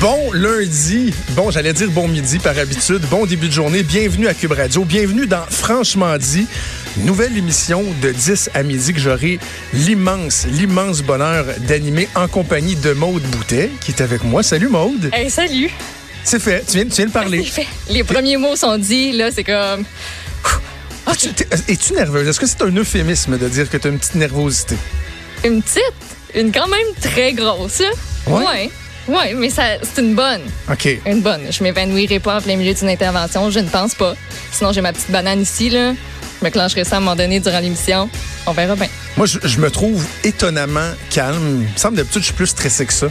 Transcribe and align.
Bon 0.00 0.32
lundi, 0.32 1.14
bon 1.30 1.50
j'allais 1.50 1.72
dire 1.72 1.88
bon 1.90 2.08
midi 2.08 2.38
par 2.38 2.58
habitude, 2.58 3.02
bon 3.08 3.24
début 3.24 3.46
de 3.46 3.52
journée, 3.52 3.82
bienvenue 3.84 4.26
à 4.26 4.34
Cube 4.34 4.52
Radio, 4.52 4.84
bienvenue 4.84 5.26
dans 5.26 5.44
Franchement 5.48 6.18
dit, 6.18 6.46
nouvelle 6.98 7.36
émission 7.36 7.84
de 8.02 8.10
10 8.10 8.50
à 8.54 8.62
midi 8.64 8.92
que 8.92 8.98
j'aurai 9.00 9.38
l'immense, 9.72 10.46
l'immense 10.50 11.02
bonheur 11.02 11.46
d'animer 11.68 12.08
en 12.16 12.26
compagnie 12.26 12.74
de 12.74 12.92
Maude 12.94 13.22
Boutet 13.22 13.70
qui 13.80 13.92
est 13.92 14.02
avec 14.02 14.24
moi. 14.24 14.42
Salut 14.42 14.68
Maude. 14.68 15.08
Hey, 15.12 15.30
salut. 15.30 15.70
C'est 16.24 16.40
fait, 16.40 16.64
tu 16.66 16.78
viens, 16.78 16.84
tu 16.86 16.96
viens 16.96 17.06
de 17.06 17.12
parler. 17.12 17.42
C'est 17.44 17.62
fait. 17.62 17.68
Les 17.88 18.02
premiers 18.02 18.36
mots 18.36 18.56
sont 18.56 18.76
dits, 18.78 19.12
là, 19.12 19.30
c'est 19.30 19.44
comme... 19.44 19.84
Es-tu 21.08 21.28
es-tu 21.68 21.92
nerveuse? 21.94 22.26
Est-ce 22.26 22.40
que 22.40 22.46
c'est 22.46 22.62
un 22.62 22.76
euphémisme 22.76 23.38
de 23.38 23.48
dire 23.48 23.70
que 23.70 23.76
tu 23.76 23.86
as 23.86 23.90
une 23.90 23.98
petite 23.98 24.16
nervosité? 24.16 24.76
Une 25.44 25.62
petite, 25.62 25.82
une 26.34 26.50
quand 26.50 26.66
même 26.66 26.86
très 27.00 27.32
grosse. 27.32 27.82
Ouais? 28.26 28.44
Ouais. 28.44 28.70
Ouais, 29.08 29.34
mais 29.34 29.50
ça, 29.50 29.62
c'est 29.82 30.00
une 30.02 30.14
bonne. 30.14 30.40
OK. 30.70 30.88
Une 31.06 31.20
bonne. 31.22 31.42
Je 31.50 31.62
m'évanouirai 31.62 32.18
pas 32.18 32.38
en 32.38 32.40
plein 32.40 32.56
milieu 32.56 32.74
d'une 32.74 32.88
intervention, 32.88 33.50
je 33.50 33.60
ne 33.60 33.68
pense 33.68 33.94
pas. 33.94 34.14
Sinon, 34.52 34.72
j'ai 34.72 34.80
ma 34.80 34.92
petite 34.92 35.10
banane 35.10 35.42
ici, 35.42 35.70
là. 35.70 35.92
Je 36.40 36.44
me 36.44 36.50
clencherai 36.50 36.84
ça 36.84 36.96
à 36.96 36.98
un 36.98 37.00
moment 37.00 37.16
donné 37.16 37.40
durant 37.40 37.60
l'émission. 37.60 38.10
On 38.46 38.52
verra 38.52 38.74
bien. 38.76 38.88
Moi, 39.16 39.26
je, 39.26 39.38
je 39.42 39.58
me 39.58 39.70
trouve 39.70 40.04
étonnamment 40.24 40.90
calme. 41.10 41.62
Il 41.62 41.72
me 41.72 41.78
semble 41.78 41.96
d'habitude, 41.96 42.20
je 42.22 42.26
suis 42.26 42.34
plus 42.34 42.46
stressé 42.48 42.84
que 42.84 42.92
ça. 42.92 43.06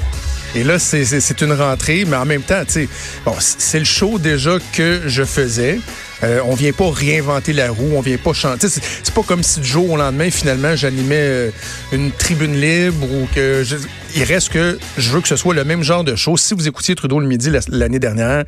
Et 0.53 0.63
là, 0.63 0.80
c'est- 0.80 1.41
une 1.41 1.53
rentrée, 1.53 2.05
mais 2.08 2.16
en 2.17 2.25
même 2.25 2.41
temps, 2.44 2.64
tu 2.66 2.73
sais, 2.73 2.89
bon, 3.25 3.36
c'est 3.39 3.80
le 3.80 3.86
show 3.86 4.20
déjà 4.20 4.58
que 4.73 5.02
je 5.05 5.23
faisais. 5.23 5.80
Euh, 6.24 6.40
on 6.46 6.55
vient 6.55 6.72
pas 6.72 6.90
réinventer 6.92 7.52
la 7.54 7.72
roue, 7.72 7.92
on 7.96 8.02
vient 8.02 8.18
pas 8.18 8.34
chanter. 8.34 8.68
C'est 8.70 9.14
pas 9.14 9.23
comme 9.23 9.44
si 9.44 9.60
du 9.60 9.68
jour 9.68 9.90
au 9.92 9.98
lendemain, 9.98 10.30
finalement, 10.32 10.76
j'animais 10.76 11.16
euh, 11.20 11.52
une 11.92 12.12
tribune 12.12 12.60
libre 12.60 13.06
ou 13.12 13.28
que 13.36 13.64
je- 13.66 13.76
il 14.16 14.23
reste 14.23 14.50
que 14.50 14.80
je 14.98 15.09
veux 15.12 15.20
que 15.22 15.28
ce 15.28 15.36
soit 15.36 15.54
le 15.54 15.64
même 15.66 15.84
genre 15.84 16.04
de 16.04 16.16
show. 16.16 16.38
Si 16.38 16.54
vous 16.54 16.68
écoutiez 16.68 16.96
Trudeau 16.96 17.20
le 17.20 17.28
midi 17.28 17.50
la- 17.50 17.59
l'année 17.68 18.00
dernière, 18.00 18.46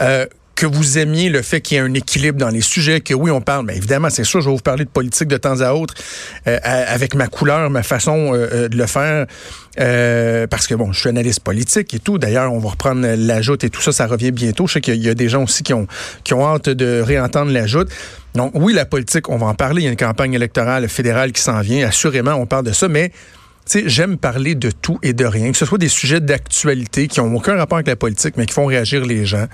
euh, 0.00 0.26
que 0.60 0.66
vous 0.66 0.98
aimiez 0.98 1.30
le 1.30 1.40
fait 1.40 1.62
qu'il 1.62 1.78
y 1.78 1.80
ait 1.80 1.82
un 1.82 1.94
équilibre 1.94 2.38
dans 2.38 2.50
les 2.50 2.60
sujets, 2.60 3.00
que 3.00 3.14
oui, 3.14 3.30
on 3.30 3.40
parle, 3.40 3.64
mais 3.64 3.78
évidemment, 3.78 4.10
c'est 4.10 4.24
sûr, 4.24 4.42
je 4.42 4.50
vais 4.50 4.54
vous 4.54 4.60
parler 4.60 4.84
de 4.84 4.90
politique 4.90 5.26
de 5.26 5.38
temps 5.38 5.62
à 5.62 5.72
autre, 5.72 5.94
euh, 6.46 6.58
avec 6.62 7.14
ma 7.14 7.28
couleur, 7.28 7.70
ma 7.70 7.82
façon 7.82 8.34
euh, 8.34 8.48
euh, 8.52 8.68
de 8.68 8.76
le 8.76 8.84
faire, 8.84 9.26
parce 10.50 10.66
que 10.66 10.74
bon, 10.74 10.92
je 10.92 11.00
suis 11.00 11.08
analyste 11.08 11.40
politique 11.40 11.94
et 11.94 11.98
tout. 11.98 12.18
D'ailleurs, 12.18 12.52
on 12.52 12.58
va 12.58 12.68
reprendre 12.68 13.06
l'ajoute 13.16 13.64
et 13.64 13.70
tout 13.70 13.80
ça, 13.80 13.92
ça 13.92 14.06
revient 14.06 14.32
bientôt. 14.32 14.66
Je 14.66 14.74
sais 14.74 14.80
qu'il 14.82 15.02
y 15.02 15.08
a 15.08 15.14
des 15.14 15.30
gens 15.30 15.44
aussi 15.44 15.62
qui 15.62 15.72
ont, 15.72 15.86
qui 16.24 16.34
ont 16.34 16.46
hâte 16.46 16.68
de 16.68 17.00
réentendre 17.00 17.50
l'ajoute. 17.50 17.88
Donc, 18.34 18.50
oui, 18.54 18.74
la 18.74 18.84
politique, 18.84 19.30
on 19.30 19.38
va 19.38 19.46
en 19.46 19.54
parler. 19.54 19.80
Il 19.80 19.84
y 19.86 19.88
a 19.88 19.90
une 19.90 19.96
campagne 19.96 20.34
électorale 20.34 20.86
fédérale 20.90 21.32
qui 21.32 21.40
s'en 21.40 21.62
vient. 21.62 21.88
Assurément, 21.88 22.34
on 22.34 22.44
parle 22.44 22.66
de 22.66 22.72
ça, 22.72 22.86
mais 22.86 23.12
j'aime 23.86 24.16
parler 24.18 24.54
de 24.54 24.70
tout 24.70 24.98
et 25.02 25.12
de 25.12 25.24
rien, 25.24 25.50
que 25.52 25.56
ce 25.58 25.66
soit 25.66 25.78
des 25.78 25.88
sujets 25.88 26.20
d'actualité 26.20 27.06
qui 27.08 27.20
n'ont 27.20 27.34
aucun 27.34 27.56
rapport 27.56 27.76
avec 27.78 27.86
la 27.86 27.96
politique, 27.96 28.34
mais 28.36 28.46
qui 28.46 28.52
font 28.54 28.66
réagir 28.66 29.04
les 29.04 29.24
gens. 29.26 29.46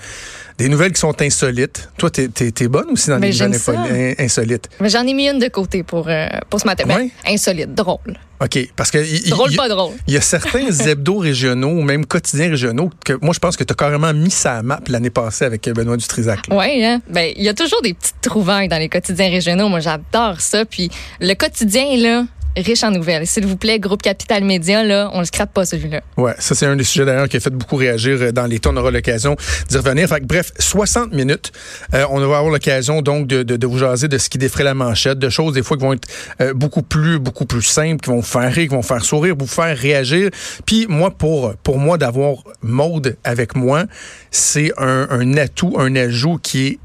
Des 0.58 0.68
nouvelles 0.70 0.92
qui 0.92 1.00
sont 1.00 1.20
insolites. 1.20 1.90
Toi, 1.98 2.08
t'es 2.10 2.30
es, 2.38 2.68
bonne 2.68 2.88
aussi 2.90 3.10
dans 3.10 3.18
Mais 3.18 3.30
les 3.30 3.46
nouvelles 3.46 4.14
insolites. 4.18 4.70
Mais 4.80 4.88
j'en 4.88 5.06
ai 5.06 5.12
mis 5.12 5.28
une 5.28 5.38
de 5.38 5.48
côté 5.48 5.82
pour, 5.82 6.08
euh, 6.08 6.28
pour 6.48 6.60
ce 6.60 6.66
matin. 6.66 6.84
Ben, 6.86 6.96
Ouais? 6.96 7.10
insolite, 7.26 7.74
drôle. 7.74 8.18
OK. 8.42 8.58
Parce 8.74 8.90
que. 8.90 9.28
Drôle, 9.30 9.50
il- 9.50 9.56
pas 9.56 9.68
drôle. 9.68 9.92
Il 10.06 10.14
y 10.14 10.16
a 10.16 10.20
certains 10.22 10.66
hebdos 10.86 11.18
régionaux, 11.18 11.68
ou 11.72 11.82
même 11.82 12.06
quotidiens 12.06 12.48
régionaux, 12.48 12.90
que 13.04 13.12
moi, 13.20 13.34
je 13.34 13.38
pense 13.38 13.56
que 13.56 13.64
tu 13.64 13.72
as 13.72 13.76
carrément 13.76 14.12
mis 14.14 14.30
ça 14.30 14.56
à 14.58 14.62
map 14.62 14.80
l'année 14.88 15.10
passée 15.10 15.44
avec 15.44 15.68
Benoît 15.68 15.96
Dutrisac. 15.98 16.40
Oui, 16.50 16.82
hein? 16.84 17.02
Ben, 17.10 17.32
il 17.36 17.42
y 17.42 17.48
a 17.50 17.54
toujours 17.54 17.82
des 17.82 17.92
petites 17.92 18.20
trouvailles 18.22 18.68
dans 18.68 18.78
les 18.78 18.88
quotidiens 18.88 19.28
régionaux. 19.28 19.68
Moi, 19.68 19.80
j'adore 19.80 20.40
ça. 20.40 20.64
Puis 20.64 20.90
le 21.20 21.34
quotidien, 21.34 21.84
là, 21.98 22.24
riche 22.56 22.82
en 22.82 22.90
nouvelles. 22.90 23.26
S'il 23.26 23.46
vous 23.46 23.56
plaît, 23.56 23.78
groupe 23.78 24.02
Capital 24.02 24.44
Média, 24.44 24.82
là, 24.82 25.10
on 25.12 25.20
le 25.20 25.24
scrape 25.24 25.52
pas 25.52 25.64
celui-là. 25.64 26.00
Ouais, 26.16 26.34
ça 26.38 26.54
c'est 26.54 26.66
un 26.66 26.76
des 26.76 26.84
sujets 26.84 27.04
d'ailleurs 27.04 27.28
qui 27.28 27.36
a 27.36 27.40
fait 27.40 27.50
beaucoup 27.50 27.76
réagir 27.76 28.18
euh, 28.20 28.32
dans 28.32 28.46
les 28.46 28.58
temps. 28.58 28.70
On 28.72 28.76
aura 28.76 28.90
l'occasion 28.90 29.36
d'y 29.68 29.76
revenir. 29.76 30.08
Fait 30.08 30.24
bref, 30.24 30.52
60 30.58 31.12
minutes. 31.12 31.52
Euh, 31.94 32.04
on 32.10 32.18
va 32.18 32.38
avoir 32.38 32.50
l'occasion 32.50 33.02
donc 33.02 33.26
de, 33.26 33.66
vous 33.66 33.78
jaser 33.78 34.08
de 34.08 34.18
ce 34.18 34.28
qui 34.28 34.38
défrait 34.38 34.64
la 34.64 34.74
manchette, 34.74 35.18
de 35.18 35.28
choses 35.28 35.54
des 35.54 35.62
fois 35.62 35.76
qui 35.76 35.82
vont 35.84 35.92
être 35.92 36.08
euh, 36.40 36.54
beaucoup 36.54 36.82
plus 36.82 37.18
beaucoup 37.18 37.46
plus 37.46 37.62
simples, 37.62 38.02
qui 38.02 38.10
vont 38.10 38.16
vous 38.16 38.22
faire 38.22 38.52
rire, 38.52 38.68
qui 38.68 38.74
vont 38.74 38.82
faire 38.82 39.04
sourire, 39.04 39.34
vous 39.38 39.46
faire 39.46 39.76
réagir. 39.76 40.30
Puis 40.64 40.86
moi, 40.88 41.10
pour 41.10 41.54
pour 41.62 41.78
moi 41.78 41.98
d'avoir 41.98 42.36
Maude 42.62 43.16
avec 43.24 43.54
moi, 43.54 43.84
c'est 44.30 44.72
un, 44.78 45.06
un 45.10 45.36
atout, 45.36 45.74
un 45.78 45.94
ajout 45.96 46.38
qui 46.42 46.66
est 46.66 46.78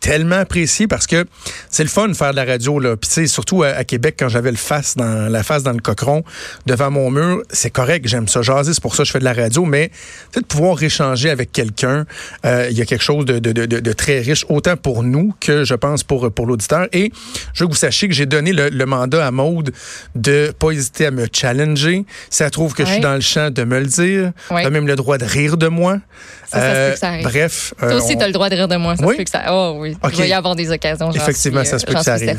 tellement 0.00 0.36
apprécié 0.36 0.86
parce 0.86 1.06
que 1.06 1.24
c'est 1.70 1.82
le 1.82 1.88
fun 1.88 2.08
de 2.08 2.14
faire 2.14 2.30
de 2.30 2.36
la 2.36 2.44
radio 2.44 2.78
là. 2.78 2.96
Puis 2.96 3.08
tu 3.08 3.14
sais 3.14 3.26
surtout 3.26 3.62
à, 3.62 3.68
à 3.68 3.84
Québec 3.84 4.16
quand 4.18 4.28
j'avais 4.28 4.50
le 4.50 4.56
face 4.56 4.96
dans 4.96 5.30
la 5.30 5.42
face 5.42 5.62
dans 5.62 5.72
le 5.72 5.80
cochon 5.80 6.22
devant 6.66 6.90
mon 6.90 7.10
mur, 7.10 7.42
c'est 7.50 7.70
correct, 7.70 8.06
j'aime 8.06 8.28
ça 8.28 8.42
jaser, 8.42 8.74
c'est 8.74 8.82
pour 8.82 8.94
ça 8.94 9.02
que 9.02 9.06
je 9.08 9.12
fais 9.12 9.18
de 9.18 9.24
la 9.24 9.32
radio, 9.32 9.64
mais 9.64 9.90
de 10.34 10.40
pouvoir 10.40 10.82
échanger 10.82 11.30
avec 11.30 11.50
quelqu'un, 11.52 12.06
euh, 12.46 12.68
il 12.70 12.78
y 12.78 12.82
a 12.82 12.86
quelque 12.86 13.02
chose 13.02 13.24
de, 13.24 13.38
de, 13.38 13.52
de, 13.52 13.66
de 13.66 13.92
très 13.92 14.20
riche 14.20 14.44
autant 14.48 14.76
pour 14.76 15.02
nous 15.02 15.34
que 15.40 15.64
je 15.64 15.74
pense 15.74 16.04
pour 16.04 16.30
pour 16.32 16.46
l'auditeur 16.46 16.86
et 16.92 17.10
je 17.54 17.64
veux 17.64 17.68
que 17.68 17.72
vous 17.72 17.78
sachiez 17.78 18.08
que 18.08 18.14
j'ai 18.14 18.26
donné 18.26 18.52
le, 18.52 18.68
le 18.68 18.86
mandat 18.86 19.26
à 19.26 19.30
Maude 19.30 19.72
de 20.14 20.52
pas 20.58 20.70
hésiter 20.70 21.06
à 21.06 21.10
me 21.10 21.26
challenger, 21.32 22.04
si 22.30 22.42
elle 22.42 22.50
trouve 22.50 22.74
que 22.74 22.84
je 22.84 22.92
suis 22.92 23.00
dans 23.00 23.14
le 23.14 23.20
champ 23.20 23.50
de 23.50 23.64
me 23.64 23.78
le 23.80 23.86
dire, 23.86 24.32
elle 24.50 24.66
a 24.66 24.70
même 24.70 24.86
le 24.86 24.96
droit 24.96 25.18
de 25.18 25.24
rire 25.24 25.56
de 25.56 25.68
moi. 25.68 25.98
Ça, 26.46 26.60
ça 26.60 26.68
se 26.72 26.88
peut 26.88 26.92
que 26.94 26.98
ça 26.98 27.08
arrive. 27.08 27.24
bref, 27.24 27.74
Toi 27.78 27.88
euh, 27.88 27.98
aussi, 27.98 28.14
on- 28.14 28.18
tu 28.18 28.24
as 28.24 28.26
le 28.26 28.32
droit 28.32 28.48
de 28.48 28.54
rire 28.54 28.68
de 28.68 28.76
moi. 28.76 28.96
Ça 28.96 29.04
Oui? 29.04 29.12
se 29.14 29.18
peut 29.18 29.24
que 29.24 29.30
ça. 29.30 29.44
Oh 29.50 29.76
oui. 29.78 29.87
Il 30.10 30.16
va 30.18 30.26
y 30.26 30.32
avoir 30.32 30.54
des 30.56 30.70
occasions. 30.70 31.10
Effectivement, 31.12 31.60
suis, 31.62 31.70
ça 31.70 31.78
se 31.78 31.86
peut 31.86 31.92
euh, 31.94 31.98
que 31.98 32.04
ça 32.04 32.12
arrive. 32.14 32.38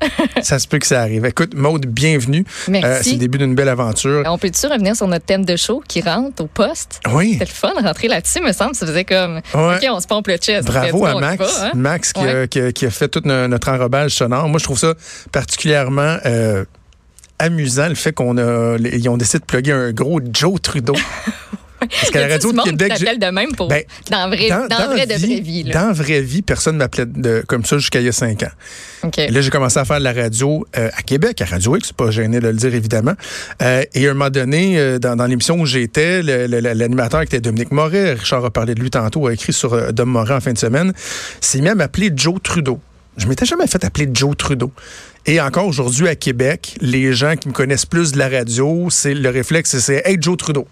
Ça 0.42 0.58
se 0.58 0.66
peut 0.68 0.78
que 0.78 0.86
ça 0.86 1.00
arrive. 1.02 1.24
Écoute, 1.26 1.54
Maude, 1.54 1.86
bienvenue. 1.86 2.44
Merci. 2.68 2.86
Euh, 2.88 3.00
c'est 3.02 3.12
le 3.12 3.18
début 3.18 3.38
d'une 3.38 3.54
belle 3.54 3.68
aventure. 3.68 4.22
On 4.26 4.38
peut-tu 4.38 4.66
revenir 4.66 4.96
sur 4.96 5.06
notre 5.06 5.24
thème 5.24 5.44
de 5.44 5.56
show 5.56 5.82
qui 5.86 6.00
rentre 6.00 6.42
au 6.42 6.46
poste? 6.46 7.00
Oui. 7.12 7.32
C'était 7.34 7.44
le 7.44 7.50
fun 7.50 7.72
de 7.80 7.86
rentrer 7.86 8.08
là-dessus, 8.08 8.40
me 8.40 8.52
semble. 8.52 8.74
Ça 8.74 8.86
faisait 8.86 9.04
comme, 9.04 9.36
Ouais. 9.54 9.76
OK, 9.76 9.86
on 9.90 10.00
se 10.00 10.06
pompe 10.06 10.28
le 10.28 10.36
chest. 10.36 10.66
Bravo 10.66 11.04
à 11.06 11.16
on 11.16 11.20
Max. 11.20 11.38
va, 11.42 11.66
hein? 11.66 11.70
Max 11.74 12.12
qui, 12.12 12.20
a, 12.20 12.24
Ouais. 12.24 12.48
qui 12.48 12.60
a- 12.60 12.72
qui 12.72 12.86
a 12.86 12.90
fait 12.90 13.08
tout 13.08 13.22
no- 13.24 13.48
notre 13.48 13.68
enrobage 13.68 14.12
sonore. 14.12 14.48
Moi, 14.48 14.58
je 14.58 14.64
trouve 14.64 14.78
ça 14.78 14.94
particulièrement 15.32 16.16
euh, 16.26 16.64
amusant, 17.38 17.88
le 17.88 17.94
fait 17.94 18.12
qu'on 18.12 18.36
a, 18.38 18.76
ils 18.78 19.08
ont 19.08 19.16
décidé 19.16 19.38
de 19.38 19.44
plugger 19.44 19.72
un 19.72 19.92
gros 19.92 20.20
Joe 20.32 20.60
Trudeau. 20.60 20.94
Parce 21.80 22.10
qu'à 22.10 22.20
la 22.20 22.28
radio 22.34 22.52
de 22.52 22.56
monde 22.56 22.66
Québec, 22.66 22.92
j'ai- 22.98 23.16
de 23.16 23.26
même 23.30 23.52
pour, 23.56 23.68
Ben, 23.68 23.82
dans, 24.10 24.28
vrai, 24.28 24.48
dans, 24.48 24.86
vrai 24.92 25.06
de 25.06 25.14
vraie 25.14 25.40
vie. 25.40 25.62
Là? 25.64 25.74
Dans 25.74 25.86
la 25.88 25.92
vraie 25.92 26.20
vie, 26.20 26.42
personne 26.42 26.74
ne 26.74 26.78
m'appelait 26.80 27.06
de- 27.06 27.42
comme 27.46 27.64
ça 27.64 27.78
jusqu'à 27.78 28.00
il 28.00 28.06
y 28.06 28.08
a 28.08 28.12
cinq 28.12 28.42
ans. 28.42 28.50
OK. 29.04 29.18
Et 29.18 29.28
là, 29.28 29.40
j'ai 29.40 29.50
commencé 29.50 29.78
à 29.78 29.84
faire 29.84 29.98
de 29.98 30.04
la 30.04 30.12
radio 30.12 30.66
euh, 30.76 30.90
à 30.96 31.02
Québec, 31.02 31.40
à 31.40 31.46
Radio 31.46 31.76
X, 31.76 31.92
pas 31.92 32.10
gêné 32.10 32.38
de 32.40 32.46
le 32.48 32.54
dire 32.54 32.74
évidemment. 32.74 33.14
Euh, 33.62 33.82
et 33.94 34.06
à 34.06 34.10
un 34.10 34.14
moment 34.14 34.30
donné, 34.30 34.78
euh, 34.78 34.98
dans, 34.98 35.16
dans 35.16 35.26
l'émission 35.26 35.58
où 35.58 35.66
j'étais, 35.66 36.22
l'animateur 36.22 37.20
qui 37.20 37.26
était 37.26 37.40
Dominique 37.40 37.72
Moret, 37.72 38.14
Richard 38.14 38.44
a 38.44 38.50
parlé 38.50 38.74
de 38.74 38.80
lui 38.80 38.90
tantôt, 38.90 39.26
a 39.26 39.32
écrit 39.32 39.52
sur 39.52 39.92
Dom 39.92 40.08
Moret 40.10 40.34
en 40.34 40.40
fin 40.40 40.52
de 40.52 40.58
semaine, 40.58 40.92
s'est 41.40 41.60
mis 41.60 41.68
à 41.68 41.74
m'appeler 41.74 42.10
Joe 42.14 42.36
Trudeau. 42.42 42.80
Je 43.16 43.26
m'étais 43.26 43.44
jamais 43.46 43.66
fait 43.66 43.84
appeler 43.84 44.08
Joe 44.12 44.36
Trudeau. 44.36 44.72
Et 45.26 45.40
encore 45.40 45.66
aujourd'hui 45.66 46.08
à 46.08 46.14
Québec, 46.14 46.76
les 46.80 47.12
gens 47.12 47.36
qui 47.36 47.48
me 47.48 47.52
connaissent 47.52 47.84
plus 47.84 48.12
de 48.12 48.18
la 48.18 48.28
radio, 48.28 48.88
c'est 48.90 49.12
le 49.14 49.28
réflexe, 49.28 49.78
c'est 49.78 50.02
Hey 50.06 50.16
Joe 50.20 50.36
Trudeau. 50.36 50.66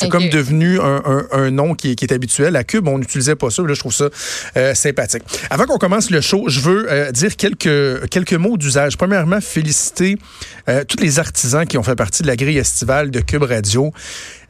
C'est 0.00 0.08
comme 0.08 0.28
devenu 0.28 0.80
un, 0.80 1.02
un- 1.04 1.26
un 1.32 1.50
nom 1.50 1.74
qui, 1.74 1.90
est- 1.90 1.94
qui 1.94 2.04
est 2.04 2.12
habituel. 2.12 2.56
À 2.56 2.64
Cube, 2.64 2.86
on 2.88 2.98
n'utilisait 2.98 3.34
pas 3.36 3.50
ça. 3.50 3.62
Là, 3.62 3.74
je 3.74 3.80
trouve 3.80 3.92
ça 3.92 4.08
euh, 4.56 4.74
sympathique. 4.74 5.22
Avant 5.50 5.64
qu'on 5.66 5.78
commence 5.78 6.10
le 6.10 6.20
show, 6.20 6.44
je 6.48 6.60
veux 6.60 6.86
euh, 6.90 7.10
dire 7.12 7.36
quelques, 7.36 8.08
quelques 8.08 8.34
mots 8.34 8.56
d'usage. 8.56 8.96
Premièrement, 8.96 9.40
féliciter 9.40 10.16
euh, 10.68 10.84
tous 10.84 10.98
les 10.98 11.18
artisans 11.18 11.66
qui 11.66 11.76
ont 11.78 11.82
fait 11.82 11.96
partie 11.96 12.22
de 12.22 12.28
la 12.28 12.36
grille 12.36 12.58
estivale 12.58 13.10
de 13.10 13.20
Cube 13.20 13.42
Radio. 13.42 13.92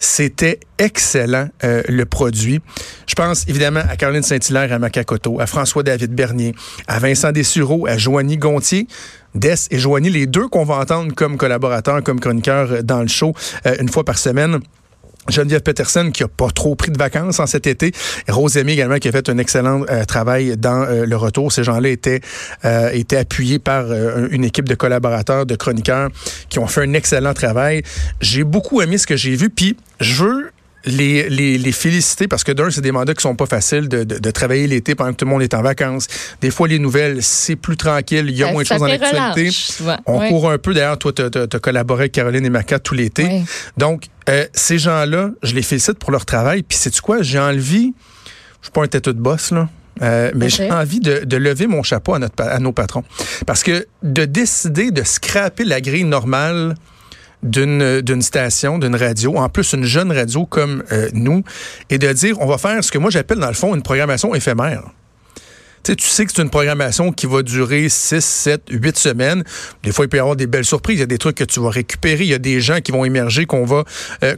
C'était 0.01 0.61
excellent, 0.79 1.49
euh, 1.65 1.83
le 1.89 2.05
produit. 2.05 2.61
Je 3.09 3.15
pense 3.15 3.45
évidemment 3.49 3.81
à 3.89 3.97
Caroline 3.97 4.23
Saint-Hilaire, 4.23 4.73
à 4.73 4.79
Macacoto, 4.79 5.41
à 5.41 5.47
François-David 5.47 6.15
Bernier, 6.15 6.55
à 6.87 7.01
Vincent 7.01 7.33
Dessureau, 7.33 7.87
à 7.89 7.97
Joanie 7.99 8.37
Gontier. 8.37 8.87
Des 9.35 9.55
et 9.71 9.79
Joanie, 9.79 10.09
les 10.11 10.27
deux 10.27 10.49
qu'on 10.49 10.65
va 10.65 10.77
entendre 10.77 11.15
comme 11.15 11.37
collaborateurs, 11.37 12.03
comme 12.03 12.19
chroniqueurs 12.21 12.73
euh, 12.73 12.83
dans 12.83 13.03
le 13.03 13.09
show 13.09 13.35
euh, 13.67 13.77
une 13.81 13.89
fois 13.89 14.05
par 14.05 14.19
semaine. 14.19 14.59
Geneviève 15.29 15.63
Peterson 15.63 16.11
qui 16.13 16.23
a 16.23 16.29
pas 16.29 16.51
trop 16.51 16.75
pris 16.75 16.91
de 16.91 16.99
vacances 16.99 17.41
en 17.41 17.47
cet 17.47 17.67
été. 17.67 17.93
Rose 18.29 18.57
Aimé 18.57 18.73
également 18.73 18.97
qui 18.97 19.09
a 19.09 19.13
fait 19.13 19.29
un 19.29 19.39
excellent 19.39 19.83
euh, 19.91 20.05
travail 20.05 20.57
dans 20.57 20.83
euh, 20.83 21.07
le 21.07 21.17
retour. 21.17 21.53
Ces 21.53 21.65
gens-là 21.65 21.89
étaient, 21.89 22.21
euh, 22.65 22.91
étaient 22.93 23.17
appuyés 23.17 23.59
par 23.59 23.85
euh, 23.89 24.29
une 24.31 24.45
équipe 24.45 24.69
de 24.69 24.75
collaborateurs, 24.75 25.47
de 25.47 25.57
chroniqueurs 25.57 26.11
qui 26.49 26.59
ont 26.59 26.67
fait 26.67 26.83
un 26.83 26.93
excellent 26.95 27.35
travail. 27.35 27.83
J'ai 28.21 28.45
beaucoup 28.45 28.81
aimé 28.81 28.99
ce 28.99 29.07
que 29.07 29.17
j'ai 29.17 29.35
vu. 29.35 29.51
Puis 29.51 29.77
je 30.01 30.25
veux 30.25 30.51
les, 30.85 31.29
les, 31.29 31.59
les 31.59 31.73
féliciter 31.73 32.29
parce 32.29 32.45
que 32.45 32.53
d'un, 32.53 32.71
c'est 32.71 32.81
des 32.81 32.93
mandats 32.93 33.13
qui 33.15 33.23
sont 33.23 33.35
pas 33.35 33.47
faciles 33.47 33.89
de, 33.89 34.05
de, 34.05 34.19
de 34.19 34.31
travailler 34.31 34.67
l'été 34.67 34.95
pendant 34.95 35.11
que 35.13 35.17
tout 35.17 35.25
le 35.25 35.31
monde 35.31 35.43
est 35.43 35.53
en 35.55 35.63
vacances. 35.63 36.07
Des 36.41 36.51
fois, 36.51 36.69
les 36.69 36.79
nouvelles, 36.79 37.23
c'est 37.23 37.57
plus 37.57 37.77
tranquille. 37.77 38.27
Il 38.29 38.37
y 38.37 38.43
a 38.43 38.47
Ça- 38.47 38.53
moins 38.53 38.63
de 38.63 38.69
choses 38.69 38.79
dans 38.79 38.87
l'actualité. 38.87 39.51
On 40.07 40.29
court 40.29 40.51
un 40.51 40.59
peu. 40.59 40.73
D'ailleurs, 40.75 40.99
toi, 40.99 41.13
tu 41.13 41.23
as 41.23 41.59
collaboré 41.61 42.03
avec 42.05 42.13
Caroline 42.13 42.47
et 42.47 42.51
Maca 42.51 42.79
tout 42.79 42.95
l'été. 42.95 43.43
Donc, 43.77 44.05
euh, 44.29 44.47
ces 44.53 44.79
gens-là, 44.79 45.31
je 45.43 45.55
les 45.55 45.63
félicite 45.63 45.99
pour 45.99 46.11
leur 46.13 46.25
travail. 46.25 46.63
Puis, 46.63 46.79
sais-tu 46.79 47.01
quoi? 47.01 47.23
J'ai 47.23 47.39
envie, 47.41 47.93
je 48.61 48.67
suis 48.67 48.73
pas 48.73 48.83
un 48.85 48.89
têteux 48.89 49.13
de 49.15 49.21
boss, 49.21 49.51
là. 49.51 49.69
euh, 50.03 50.31
mais 50.37 50.49
j'ai 50.49 50.71
envie 50.71 51.01
de, 51.01 51.25
de 51.25 51.37
lever 51.37 51.67
mon 51.67 51.83
chapeau 51.83 52.15
à, 52.15 52.19
notre, 52.21 52.41
à 52.43 52.59
nos 52.61 52.73
patrons. 52.73 53.03
Parce 53.47 53.63
que 53.65 53.87
de 54.05 54.25
décider 54.27 54.91
de 54.93 55.03
scraper 55.03 55.65
la 55.65 55.81
grille 55.81 56.05
normale 56.05 56.77
d'une 57.43 58.01
d'une 58.01 58.23
station, 58.23 58.79
d'une 58.79 58.97
radio, 58.97 59.37
en 59.37 59.49
plus 59.49 59.73
une 59.73 59.85
jeune 59.85 60.13
radio 60.13 60.47
comme 60.47 60.83
euh, 60.93 61.09
nous, 61.13 61.43
et 61.91 61.99
de 61.99 62.13
dire 62.13 62.41
on 62.41 62.47
va 62.47 62.59
faire 62.59 62.83
ce 62.83 62.91
que 62.91 62.99
moi 62.99 63.11
j'appelle 63.11 63.39
dans 63.39 63.49
le 63.49 63.55
fond 63.55 63.75
une 63.75 63.83
programmation 63.83 64.35
éphémère. 64.35 64.83
Tu 65.83 65.93
sais, 65.93 65.97
tu 65.97 66.07
sais 66.07 66.27
que 66.27 66.33
c'est 66.35 66.43
une 66.43 66.51
programmation 66.51 67.13
qui 67.13 67.27
va 67.27 67.43
durer 67.43 67.89
6, 67.89 68.25
7, 68.25 68.63
8 68.71 68.97
semaines. 68.99 69.45
Des 69.83 69.93
fois, 69.93 70.05
il 70.05 70.09
peut 70.09 70.17
y 70.17 70.21
avoir 70.21 70.37
des 70.37 70.47
belles 70.47 70.65
surprises. 70.65 70.97
Il 70.97 71.01
y 71.01 71.05
a 71.05 71.07
des 71.07 71.19
trucs 71.19 71.37
que 71.37 71.45
tu 71.45 71.61
vas 71.61 71.71
récupérer. 71.71 72.25
Il 72.25 72.31
y 72.31 72.35
a 72.35 72.39
des 72.39 72.61
gens 72.61 72.81
qui 72.81 72.93
vont 72.93 73.05
émerger 73.05 73.47
qu'on 73.47 73.65
va, 73.65 73.85
euh, 74.23 74.37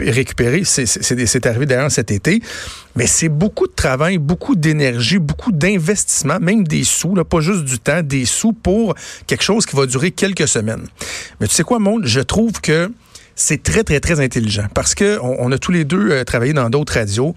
récupérer. 0.00 0.62
C'est 0.64 1.46
arrivé 1.46 1.66
d'ailleurs 1.66 1.90
cet 1.90 2.10
été. 2.10 2.40
Mais 2.96 3.06
c'est 3.06 3.28
beaucoup 3.28 3.66
de 3.66 3.72
travail, 3.72 4.18
beaucoup 4.18 4.56
d'énergie, 4.56 5.18
beaucoup 5.18 5.52
d'investissement, 5.52 6.40
même 6.40 6.66
des 6.66 6.84
sous, 6.84 7.14
là, 7.14 7.24
pas 7.24 7.40
juste 7.40 7.64
du 7.64 7.78
temps, 7.78 8.02
des 8.02 8.24
sous 8.24 8.52
pour 8.52 8.94
quelque 9.26 9.44
chose 9.44 9.66
qui 9.66 9.76
va 9.76 9.86
durer 9.86 10.10
quelques 10.10 10.48
semaines. 10.48 10.86
Mais 11.40 11.46
tu 11.46 11.54
sais 11.54 11.62
quoi, 11.62 11.78
monde? 11.78 12.06
Je 12.06 12.20
trouve 12.20 12.60
que 12.60 12.90
c'est 13.38 13.62
très, 13.62 13.84
très, 13.84 14.00
très 14.00 14.18
intelligent 14.18 14.66
parce 14.74 14.96
que 14.96 15.18
on, 15.22 15.52
a 15.52 15.58
tous 15.58 15.70
les 15.70 15.84
deux 15.84 16.10
euh, 16.10 16.24
travaillé 16.24 16.52
dans 16.52 16.68
d'autres 16.70 16.94
radios 16.94 17.34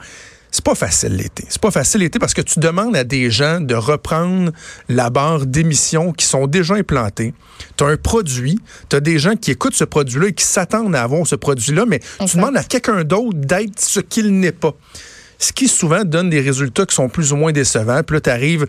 c'est 0.51 0.65
pas 0.65 0.75
facile 0.75 1.15
l'été. 1.15 1.45
C'est 1.47 1.61
pas 1.61 1.71
facile 1.71 2.01
l'été 2.01 2.19
parce 2.19 2.33
que 2.33 2.41
tu 2.41 2.59
demandes 2.59 2.95
à 2.95 3.05
des 3.05 3.31
gens 3.31 3.61
de 3.61 3.73
reprendre 3.73 4.51
la 4.89 5.09
barre 5.09 5.45
d'émissions 5.45 6.11
qui 6.11 6.25
sont 6.25 6.45
déjà 6.45 6.75
implantées. 6.75 7.33
Tu 7.77 7.83
as 7.85 7.87
un 7.87 7.95
produit, 7.95 8.59
tu 8.89 8.97
as 8.97 8.99
des 8.99 9.17
gens 9.17 9.35
qui 9.37 9.51
écoutent 9.51 9.75
ce 9.75 9.85
produit-là 9.85 10.27
et 10.27 10.33
qui 10.33 10.43
s'attendent 10.43 10.95
à 10.95 11.03
avoir 11.03 11.25
ce 11.25 11.35
produit-là, 11.35 11.85
mais 11.87 12.01
tu 12.27 12.35
demandes 12.35 12.57
à 12.57 12.63
quelqu'un 12.63 13.05
d'autre 13.05 13.37
d'être 13.37 13.79
ce 13.79 14.01
qu'il 14.01 14.39
n'est 14.39 14.51
pas. 14.51 14.75
Ce 15.39 15.53
qui 15.53 15.67
souvent 15.69 16.03
donne 16.03 16.29
des 16.29 16.41
résultats 16.41 16.85
qui 16.85 16.93
sont 16.93 17.09
plus 17.09 17.31
ou 17.31 17.37
moins 17.37 17.51
décevants. 17.51 18.03
Puis 18.03 18.17
là, 18.17 18.21
tu 18.21 18.29
arrives 18.29 18.67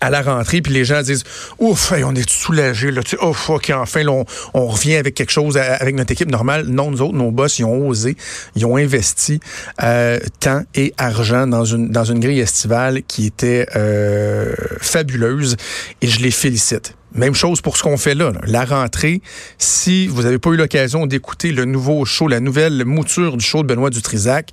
à 0.00 0.10
la 0.10 0.22
rentrée, 0.22 0.62
puis 0.62 0.72
les 0.72 0.84
gens 0.84 1.02
disent 1.02 1.24
Ouf, 1.58 1.92
on 1.92 2.14
est 2.14 2.28
soulagés, 2.28 2.90
là, 2.90 3.02
tu 3.02 3.16
sais, 3.16 3.24
ouf, 3.24 3.50
ok, 3.50 3.72
enfin, 3.74 4.04
on, 4.06 4.66
revient 4.66 4.96
avec 4.96 5.14
quelque 5.14 5.30
chose 5.30 5.56
avec 5.56 5.94
notre 5.94 6.12
équipe 6.12 6.30
normale. 6.30 6.66
Non, 6.66 6.90
nous 6.90 7.02
autres, 7.02 7.14
nos 7.14 7.30
boss, 7.30 7.58
ils 7.58 7.64
ont 7.64 7.88
osé, 7.88 8.16
ils 8.54 8.66
ont 8.66 8.76
investi 8.76 9.40
euh, 9.82 10.18
temps 10.40 10.62
et 10.74 10.94
argent 10.98 11.46
dans 11.46 11.64
une, 11.64 11.90
dans 11.90 12.04
une 12.04 12.20
grille 12.20 12.40
estivale 12.40 13.02
qui 13.02 13.26
était 13.26 13.66
euh, 13.76 14.54
fabuleuse 14.80 15.56
et 16.02 16.08
je 16.08 16.20
les 16.20 16.30
félicite. 16.30 16.94
Même 17.14 17.34
chose 17.34 17.62
pour 17.62 17.76
ce 17.76 17.82
qu'on 17.82 17.96
fait 17.96 18.14
là, 18.14 18.32
La 18.44 18.64
rentrée, 18.64 19.22
si 19.56 20.06
vous 20.06 20.22
n'avez 20.22 20.38
pas 20.38 20.50
eu 20.50 20.56
l'occasion 20.56 21.06
d'écouter 21.06 21.52
le 21.52 21.64
nouveau 21.64 22.04
show, 22.04 22.28
la 22.28 22.40
nouvelle 22.40 22.84
mouture 22.84 23.36
du 23.36 23.44
show 23.44 23.62
de 23.62 23.68
Benoît 23.68 23.90
Dutrisac, 23.90 24.52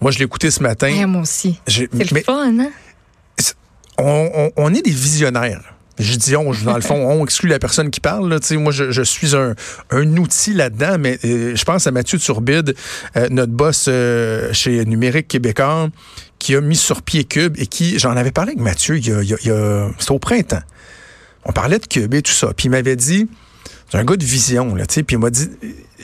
moi, 0.00 0.10
je 0.10 0.18
l'ai 0.18 0.24
écouté 0.24 0.50
ce 0.50 0.62
matin. 0.64 1.06
moi 1.06 1.22
aussi. 1.22 1.60
C'est 1.68 1.88
le 1.92 2.22
fun, 2.22 2.58
hein? 2.58 2.70
On, 3.98 4.74
est 4.74 4.82
des 4.82 4.90
visionnaires. 4.90 5.74
Je 5.98 6.16
dis 6.16 6.34
on, 6.36 6.52
dans 6.64 6.74
le 6.74 6.80
fond, 6.80 6.94
on 6.94 7.24
exclut 7.24 7.48
la 7.48 7.58
personne 7.58 7.90
qui 7.90 8.00
parle. 8.00 8.38
Moi, 8.52 8.72
je, 8.72 9.02
suis 9.02 9.36
un, 9.36 9.54
outil 10.16 10.54
là-dedans, 10.54 10.96
mais 10.98 11.18
euh, 11.24 11.54
je 11.54 11.64
pense 11.64 11.86
à 11.86 11.90
Mathieu 11.90 12.18
Turbide, 12.18 12.74
euh, 13.16 13.28
notre 13.30 13.52
boss 13.52 13.86
euh, 13.88 14.52
chez 14.52 14.84
Numérique 14.84 15.28
Québécois, 15.28 15.88
qui 16.38 16.56
a 16.56 16.60
mis 16.60 16.76
sur 16.76 17.02
pied 17.02 17.24
Cube 17.24 17.54
et 17.58 17.66
qui, 17.66 17.98
j'en 17.98 18.16
avais 18.16 18.32
parlé 18.32 18.52
avec 18.52 18.62
Mathieu, 18.62 18.98
il 18.98 19.12
a, 19.12 19.88
c'était 19.98 20.12
au 20.12 20.18
printemps. 20.18 20.62
On 21.44 21.52
parlait 21.52 21.78
de 21.78 21.86
Cube 21.86 22.14
et 22.14 22.22
tout 22.22 22.32
ça. 22.32 22.52
Puis 22.56 22.66
il 22.66 22.70
m'avait 22.70 22.96
dit, 22.96 23.28
c'est 23.90 23.98
un 23.98 24.04
gars 24.04 24.16
de 24.16 24.24
vision, 24.24 24.74
là, 24.74 24.84
puis 24.86 25.04
il 25.10 25.18
m'a 25.18 25.30
dit, 25.30 25.50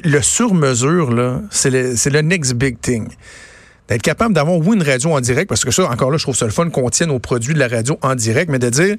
le 0.04 0.20
sur-mesure, 0.20 1.40
c'est 1.50 1.70
le 1.70 2.20
next 2.20 2.54
big 2.54 2.78
thing 2.80 3.08
d'être 3.88 4.02
capable 4.02 4.34
d'avoir, 4.34 4.58
oui, 4.58 4.76
une 4.76 4.82
radio 4.82 5.12
en 5.12 5.20
direct, 5.20 5.48
parce 5.48 5.64
que 5.64 5.70
ça, 5.70 5.88
encore 5.90 6.10
là, 6.10 6.18
je 6.18 6.22
trouve 6.22 6.36
ça 6.36 6.44
le 6.44 6.52
fun 6.52 6.68
qu'on 6.70 6.90
tienne 6.90 7.10
aux 7.10 7.18
produits 7.18 7.54
de 7.54 7.58
la 7.58 7.68
radio 7.68 7.98
en 8.02 8.14
direct, 8.14 8.50
mais 8.50 8.58
de 8.58 8.70
dire, 8.70 8.96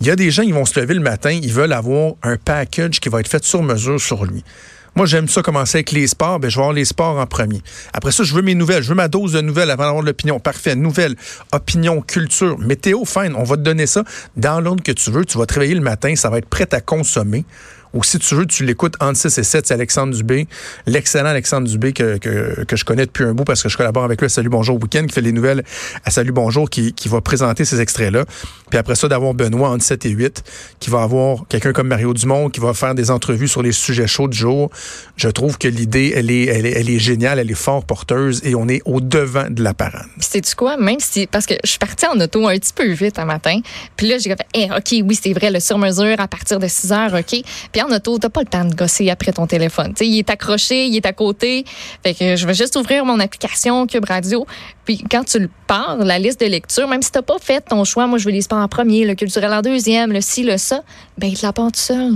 il 0.00 0.06
y 0.06 0.10
a 0.10 0.16
des 0.16 0.30
gens 0.30 0.42
qui 0.42 0.52
vont 0.52 0.64
se 0.64 0.78
lever 0.78 0.94
le 0.94 1.00
matin, 1.00 1.30
ils 1.30 1.52
veulent 1.52 1.72
avoir 1.72 2.14
un 2.22 2.36
package 2.36 3.00
qui 3.00 3.08
va 3.08 3.20
être 3.20 3.28
fait 3.28 3.44
sur 3.44 3.62
mesure 3.62 4.00
sur 4.00 4.24
lui. 4.24 4.44
Moi, 4.98 5.06
j'aime 5.06 5.28
ça 5.28 5.42
commencer 5.42 5.78
avec 5.78 5.92
les 5.92 6.08
sports. 6.08 6.40
Ben, 6.40 6.50
je 6.50 6.56
vais 6.56 6.62
avoir 6.62 6.72
les 6.72 6.84
sports 6.84 7.18
en 7.18 7.26
premier. 7.26 7.62
Après 7.92 8.10
ça, 8.10 8.24
je 8.24 8.34
veux 8.34 8.42
mes 8.42 8.56
nouvelles. 8.56 8.82
Je 8.82 8.88
veux 8.88 8.96
ma 8.96 9.06
dose 9.06 9.32
de 9.34 9.40
nouvelles 9.40 9.70
avant 9.70 9.84
d'avoir 9.84 10.02
l'opinion. 10.02 10.40
Parfait. 10.40 10.74
Nouvelles, 10.74 11.14
opinion, 11.52 12.00
culture, 12.00 12.58
météo, 12.58 13.04
fine. 13.04 13.34
On 13.36 13.44
va 13.44 13.56
te 13.56 13.62
donner 13.62 13.86
ça 13.86 14.02
dans 14.36 14.60
l'ordre 14.60 14.82
que 14.82 14.90
tu 14.90 15.12
veux. 15.12 15.24
Tu 15.24 15.38
vas 15.38 15.46
te 15.46 15.54
réveiller 15.54 15.74
le 15.74 15.82
matin. 15.82 16.16
Ça 16.16 16.30
va 16.30 16.38
être 16.38 16.48
prêt 16.48 16.66
à 16.72 16.80
consommer 16.80 17.44
ou 17.94 18.04
si 18.04 18.18
tu 18.18 18.34
veux, 18.34 18.46
tu 18.46 18.64
l'écoutes 18.64 18.94
entre 19.00 19.18
6 19.18 19.38
et 19.38 19.42
7, 19.42 19.66
c'est 19.66 19.74
Alexandre 19.74 20.14
Dubé, 20.14 20.46
l'excellent 20.86 21.28
Alexandre 21.28 21.68
Dubé 21.68 21.92
que, 21.92 22.18
que, 22.18 22.64
que, 22.64 22.76
je 22.76 22.84
connais 22.84 23.06
depuis 23.06 23.24
un 23.24 23.32
bout 23.32 23.44
parce 23.44 23.62
que 23.62 23.68
je 23.68 23.76
collabore 23.76 24.04
avec 24.04 24.20
lui 24.20 24.26
à 24.26 24.28
Salut 24.28 24.48
Bonjour 24.48 24.76
Week-end, 24.82 25.04
qui 25.06 25.14
fait 25.14 25.20
les 25.20 25.32
nouvelles 25.32 25.64
à 26.04 26.10
Salut 26.10 26.32
Bonjour, 26.32 26.68
qui, 26.68 26.92
qui 26.92 27.08
va 27.08 27.20
présenter 27.20 27.64
ces 27.64 27.80
extraits-là. 27.80 28.24
Puis 28.70 28.78
après 28.78 28.94
ça, 28.94 29.08
d'avoir 29.08 29.34
Benoît 29.34 29.70
entre 29.70 29.84
7 29.84 30.06
et 30.06 30.10
8, 30.10 30.44
qui 30.80 30.90
va 30.90 31.02
avoir 31.02 31.46
quelqu'un 31.48 31.72
comme 31.72 31.88
Mario 31.88 32.12
Dumont, 32.14 32.50
qui 32.50 32.60
va 32.60 32.74
faire 32.74 32.94
des 32.94 33.10
entrevues 33.10 33.48
sur 33.48 33.62
les 33.62 33.72
sujets 33.72 34.06
chauds 34.06 34.28
du 34.28 34.36
jour. 34.36 34.70
Je 35.16 35.28
trouve 35.28 35.58
que 35.58 35.68
l'idée, 35.68 36.12
elle 36.14 36.30
est, 36.30 36.46
elle, 36.46 36.66
est, 36.66 36.72
elle 36.72 36.90
est 36.90 36.98
géniale, 36.98 37.38
elle 37.38 37.50
est 37.50 37.54
fort 37.54 37.84
porteuse 37.84 38.40
et 38.44 38.54
on 38.54 38.68
est 38.68 38.82
au 38.84 39.00
devant 39.00 39.48
de 39.48 39.62
la 39.62 39.74
parade. 39.74 40.06
Sais-tu 40.20 40.54
quoi? 40.54 40.76
Même 40.76 41.00
si, 41.00 41.26
parce 41.26 41.46
que 41.46 41.54
je 41.64 41.70
suis 41.70 41.78
partie 41.78 42.06
en 42.06 42.18
auto 42.20 42.46
un 42.46 42.54
petit 42.58 42.72
peu 42.72 42.90
vite 42.90 43.18
un 43.18 43.24
matin, 43.24 43.60
puis 43.96 44.08
là, 44.08 44.18
j'ai 44.18 44.30
fait, 44.30 44.46
hey, 44.54 44.70
OK, 44.70 45.06
oui, 45.06 45.18
c'est 45.20 45.32
vrai, 45.32 45.50
le 45.50 45.60
sur-mesure 45.60 46.20
à 46.20 46.28
partir 46.28 46.58
de 46.58 46.68
6 46.68 46.92
heures, 46.92 47.14
OK. 47.14 47.42
En 47.82 47.90
auto, 47.90 48.18
t'as 48.18 48.28
pas 48.28 48.40
le 48.40 48.46
temps 48.46 48.64
de 48.64 48.74
gosser 48.74 49.10
après 49.10 49.32
ton 49.32 49.46
téléphone. 49.46 49.94
il 50.00 50.18
est 50.18 50.30
accroché, 50.30 50.86
il 50.86 50.96
est 50.96 51.06
à 51.06 51.12
côté. 51.12 51.64
Fait 52.02 52.14
que 52.14 52.36
je 52.36 52.46
vais 52.46 52.54
juste 52.54 52.76
ouvrir 52.76 53.04
mon 53.04 53.20
application 53.20 53.86
Cube 53.86 54.04
Radio. 54.06 54.46
Puis 54.84 55.04
quand 55.10 55.24
tu 55.24 55.38
le 55.38 55.50
pars, 55.66 55.96
la 55.98 56.18
liste 56.18 56.40
de 56.40 56.46
lecture, 56.46 56.88
même 56.88 57.02
si 57.02 57.10
t'as 57.10 57.22
pas 57.22 57.38
fait 57.40 57.60
ton 57.60 57.84
choix, 57.84 58.06
moi 58.06 58.18
je 58.18 58.24
veux 58.24 58.32
les 58.32 58.42
sports 58.42 58.58
en 58.58 58.68
premier, 58.68 59.04
le 59.04 59.14
culturel 59.14 59.52
en 59.52 59.62
deuxième, 59.62 60.12
le 60.12 60.20
ci, 60.20 60.42
le 60.42 60.56
ça, 60.56 60.82
ben 61.18 61.28
il 61.28 61.38
te 61.38 61.44
la 61.44 61.52
part 61.52 61.72
tout 61.72 61.80
seul. 61.80 62.14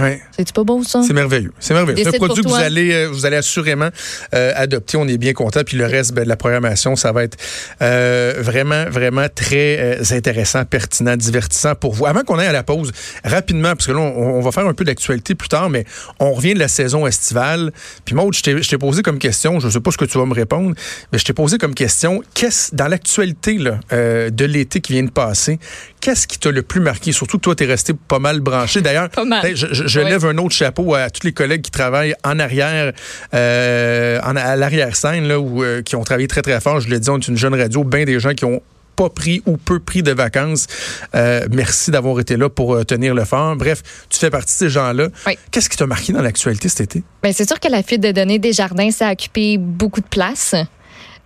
Ouais. 0.00 0.20
C'est 0.36 0.52
pas 0.52 0.64
beau 0.64 0.82
ça? 0.82 1.02
C'est 1.06 1.12
merveilleux. 1.12 1.52
C'est 1.60 1.72
merveilleux. 1.72 2.02
C'est 2.02 2.16
un 2.16 2.18
produit 2.18 2.42
que 2.42 2.48
vous 2.48 2.54
allez 2.54 2.92
euh, 2.92 3.08
vous 3.08 3.26
allez 3.26 3.36
assurément 3.36 3.90
euh, 4.34 4.52
adopter. 4.56 4.96
On 4.96 5.06
est 5.06 5.18
bien 5.18 5.32
content. 5.32 5.60
Puis 5.64 5.76
le 5.76 5.86
reste 5.86 6.12
ben, 6.14 6.24
de 6.24 6.28
la 6.28 6.36
programmation, 6.36 6.96
ça 6.96 7.12
va 7.12 7.22
être 7.22 7.38
euh, 7.80 8.34
vraiment 8.38 8.86
vraiment 8.90 9.26
très 9.32 10.00
intéressant, 10.12 10.64
pertinent, 10.64 11.16
divertissant 11.16 11.76
pour 11.76 11.94
vous. 11.94 12.06
Avant 12.06 12.22
qu'on 12.22 12.38
aille 12.38 12.48
à 12.48 12.52
la 12.52 12.64
pause, 12.64 12.90
rapidement, 13.24 13.74
parce 13.76 13.86
que 13.86 13.92
là 13.92 14.00
on, 14.00 14.40
va 14.40 14.50
faire 14.50 14.66
un 14.66 14.74
peu 14.74 14.84
d'actualité 14.84 15.34
plus 15.34 15.48
tard, 15.48 15.70
mais 15.70 15.84
on 16.18 16.32
revient 16.32 16.54
de 16.54 16.58
la 16.58 16.68
saison 16.68 17.06
estivale. 17.06 17.72
Puis 18.04 18.16
Maud, 18.16 18.34
je 18.34 18.42
t'ai 18.42 18.78
posé 18.78 19.02
comme 19.02 19.18
question, 19.18 19.60
je 19.60 19.68
sais 19.68 19.80
pas 19.80 19.92
ce 19.92 19.96
que 19.96 20.04
tu 20.04 20.18
vas 20.18 20.26
me 20.26 20.34
répondre, 20.34 20.74
mais 21.12 21.18
je 21.18 21.24
t'ai 21.24 21.32
posé 21.32 21.56
comme 21.58 21.74
question, 21.74 22.22
qu'est-ce 22.34 22.74
dans 22.74 22.88
l'actualité 22.88 23.58
de 23.58 24.44
l'été 24.44 24.80
qui 24.80 24.94
vient 24.94 25.04
de 25.04 25.10
passer, 25.10 25.58
qu'est-ce 26.04 26.26
qui 26.26 26.38
t'a 26.38 26.50
le 26.50 26.60
plus 26.60 26.80
marqué? 26.80 27.12
Surtout 27.12 27.38
que 27.38 27.42
toi, 27.42 27.54
tu 27.54 27.64
es 27.64 27.66
resté 27.66 27.94
pas 27.94 28.18
mal 28.18 28.40
branché. 28.40 28.82
D'ailleurs, 28.82 29.08
je, 29.54 30.00
lève 30.00 30.26
un 30.26 30.36
autre 30.36 30.54
chapeau 30.54 30.94
à 30.94 31.08
tous 31.08 31.26
les 31.26 31.32
collègues 31.32 31.62
qui 31.62 31.70
travaillent 31.70 32.14
en 32.22 32.38
arrière, 32.38 32.92
euh, 33.32 34.20
à 34.22 34.56
l'arrière-scène, 34.56 35.26
euh, 35.30 35.80
qui 35.80 35.96
ont 35.96 36.04
travaillé 36.04 36.28
très, 36.28 36.42
très 36.42 36.60
fort. 36.60 36.80
Je 36.80 36.90
l'ai 36.90 37.00
dit, 37.00 37.08
on 37.08 37.16
est 37.16 37.28
une 37.28 37.38
jeune 37.38 37.54
radio, 37.54 37.84
bien 37.84 38.04
des 38.04 38.20
gens 38.20 38.34
qui 38.34 38.44
ont 38.44 38.60
pas 38.96 39.08
pris 39.08 39.42
ou 39.46 39.56
peu 39.56 39.80
pris 39.80 40.02
de 40.02 40.12
vacances. 40.12 40.66
Euh, 41.14 41.46
merci 41.50 41.90
d'avoir 41.90 42.20
été 42.20 42.36
là 42.36 42.50
pour 42.50 42.84
tenir 42.84 43.14
le 43.14 43.24
fort. 43.24 43.56
Bref, 43.56 43.82
tu 44.10 44.18
fais 44.18 44.30
partie 44.30 44.52
de 44.52 44.58
ces 44.58 44.68
gens-là. 44.68 45.08
Qu'est-ce 45.50 45.70
qui 45.70 45.78
t'a 45.78 45.86
marqué 45.86 46.12
dans 46.12 46.22
l'actualité 46.22 46.68
cet 46.68 46.82
été? 46.82 47.02
Bien, 47.22 47.32
c'est 47.32 47.48
sûr 47.48 47.58
que 47.58 47.68
la 47.68 47.82
fuite 47.82 48.02
de 48.02 48.12
données 48.12 48.38
des 48.38 48.52
jardins, 48.52 48.90
ça 48.90 49.08
a 49.08 49.12
occupé 49.12 49.56
beaucoup 49.56 50.02
de 50.02 50.06
place. 50.06 50.54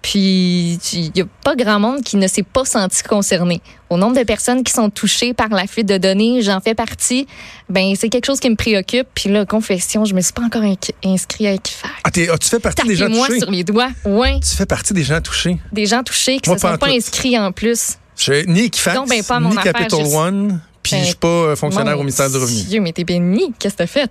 Puis, 0.03 0.79
il 0.93 1.13
n'y 1.15 1.23
a 1.23 1.25
pas 1.45 1.57
grand 1.57 1.81
monde 1.81 2.03
qui 2.03 2.17
ne 2.17 2.29
s'est 2.29 2.45
pas 2.45 2.65
senti 2.65 3.03
concerné. 3.03 3.61
Au 3.91 3.97
nombre 3.97 4.17
de 4.17 4.23
personnes 4.23 4.63
qui 4.63 4.73
sont 4.73 4.91
touchées 4.91 5.35
par 5.35 5.49
la 5.49 5.67
fuite 5.67 5.89
de 5.89 5.99
données, 5.99 6.41
j'en 6.41 6.61
fais 6.61 6.75
partie. 6.75 7.27
Ben, 7.69 7.95
c'est 7.97 8.09
quelque 8.09 8.27
chose 8.27 8.39
qui 8.39 8.49
me 8.49 8.55
préoccupe. 8.55 9.09
Puis 9.15 9.29
là, 9.29 9.45
confession, 9.45 10.05
je 10.05 10.15
me 10.15 10.21
suis 10.21 10.33
pas 10.33 10.43
encore 10.43 10.63
inscrit 11.05 11.47
à 11.49 11.53
Equifax. 11.55 11.95
Ah, 12.05 12.11
ah, 12.33 12.39
tu 12.39 12.49
fais 12.49 12.61
partie 12.61 12.87
des 12.87 12.97
gens 12.97 13.09
touchés? 13.09 13.41
sur 13.41 13.51
les 13.51 13.65
doigts, 13.65 13.91
oui. 14.05 14.41
Tu 14.41 14.55
fais 14.55 14.67
partie 14.67 14.95
des 14.95 15.03
gens 15.03 15.21
touchés? 15.21 15.59
Des 15.73 15.87
gens 15.87 16.03
touchés 16.03 16.39
qui 16.39 16.51
ne 16.51 16.55
se 16.55 16.61
sont 16.61 16.77
pas 16.77 16.89
inscrits 16.89 17.39
en 17.39 17.51
plus. 17.51 17.99
Je, 18.17 18.45
ni 18.47 18.65
Equifax, 18.65 19.09
ben, 19.09 19.49
ni 19.49 19.57
Capital 19.57 20.05
One, 20.07 20.61
puis 20.83 20.93
ben, 20.93 21.01
je 21.01 21.07
suis 21.07 21.15
pas 21.15 21.29
euh, 21.29 21.57
fonctionnaire 21.57 21.97
au 21.97 22.03
ministère 22.03 22.31
du 22.31 22.37
Revenu. 22.37 22.63
Dieu, 22.63 22.81
mais 22.81 22.93
t'es 22.93 23.05
béni. 23.05 23.53
Qu'est-ce 23.59 23.75
que 23.75 23.79
t'as 23.79 23.87
fait? 23.87 24.11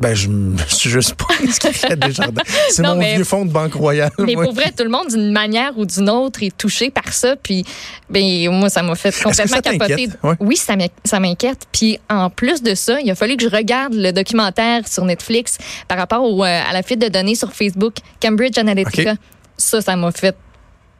Ben, 0.00 0.14
je, 0.14 0.28
je 0.68 0.74
suis 0.74 0.90
juste 0.90 1.14
pas 1.14 1.26
inscrit 1.42 1.92
à 1.92 1.96
Desjardins. 1.96 2.42
C'est 2.70 2.82
mon 2.82 2.98
vieux 2.98 3.24
fonds 3.24 3.44
de 3.44 3.50
Banque 3.50 3.74
Royale. 3.74 4.10
Mais 4.18 4.34
pour 4.34 4.52
vrai, 4.52 4.72
tout 4.76 4.84
le 4.84 4.90
monde, 4.90 5.08
d'une 5.08 5.32
manière 5.32 5.76
ou 5.76 5.84
d'une 5.84 6.10
autre, 6.10 6.42
est 6.42 6.56
touché 6.56 6.90
par 6.90 7.12
ça. 7.12 7.36
Puis, 7.36 7.64
ben, 8.08 8.50
moi, 8.50 8.68
ça 8.70 8.82
m'a 8.82 8.94
fait 8.94 9.14
complètement 9.22 9.60
capoter. 9.60 10.08
Oui, 10.40 10.56
ça 10.56 11.20
m'inquiète. 11.20 11.66
Puis, 11.72 11.98
en 12.08 12.30
plus 12.30 12.62
de 12.62 12.74
ça, 12.74 13.00
il 13.00 13.10
a 13.10 13.14
fallu 13.14 13.36
que 13.36 13.44
je 13.44 13.54
regarde 13.54 13.94
le 13.94 14.12
documentaire 14.12 14.86
sur 14.86 15.04
Netflix 15.04 15.58
par 15.86 15.98
rapport 15.98 16.22
au, 16.22 16.44
euh, 16.44 16.62
à 16.68 16.72
la 16.72 16.82
fuite 16.82 17.00
de 17.00 17.08
données 17.08 17.34
sur 17.34 17.52
Facebook, 17.52 17.94
Cambridge 18.22 18.58
Analytica. 18.58 19.14
Ça, 19.56 19.80
ça 19.80 19.96
m'a 19.96 20.12
fait 20.12 20.36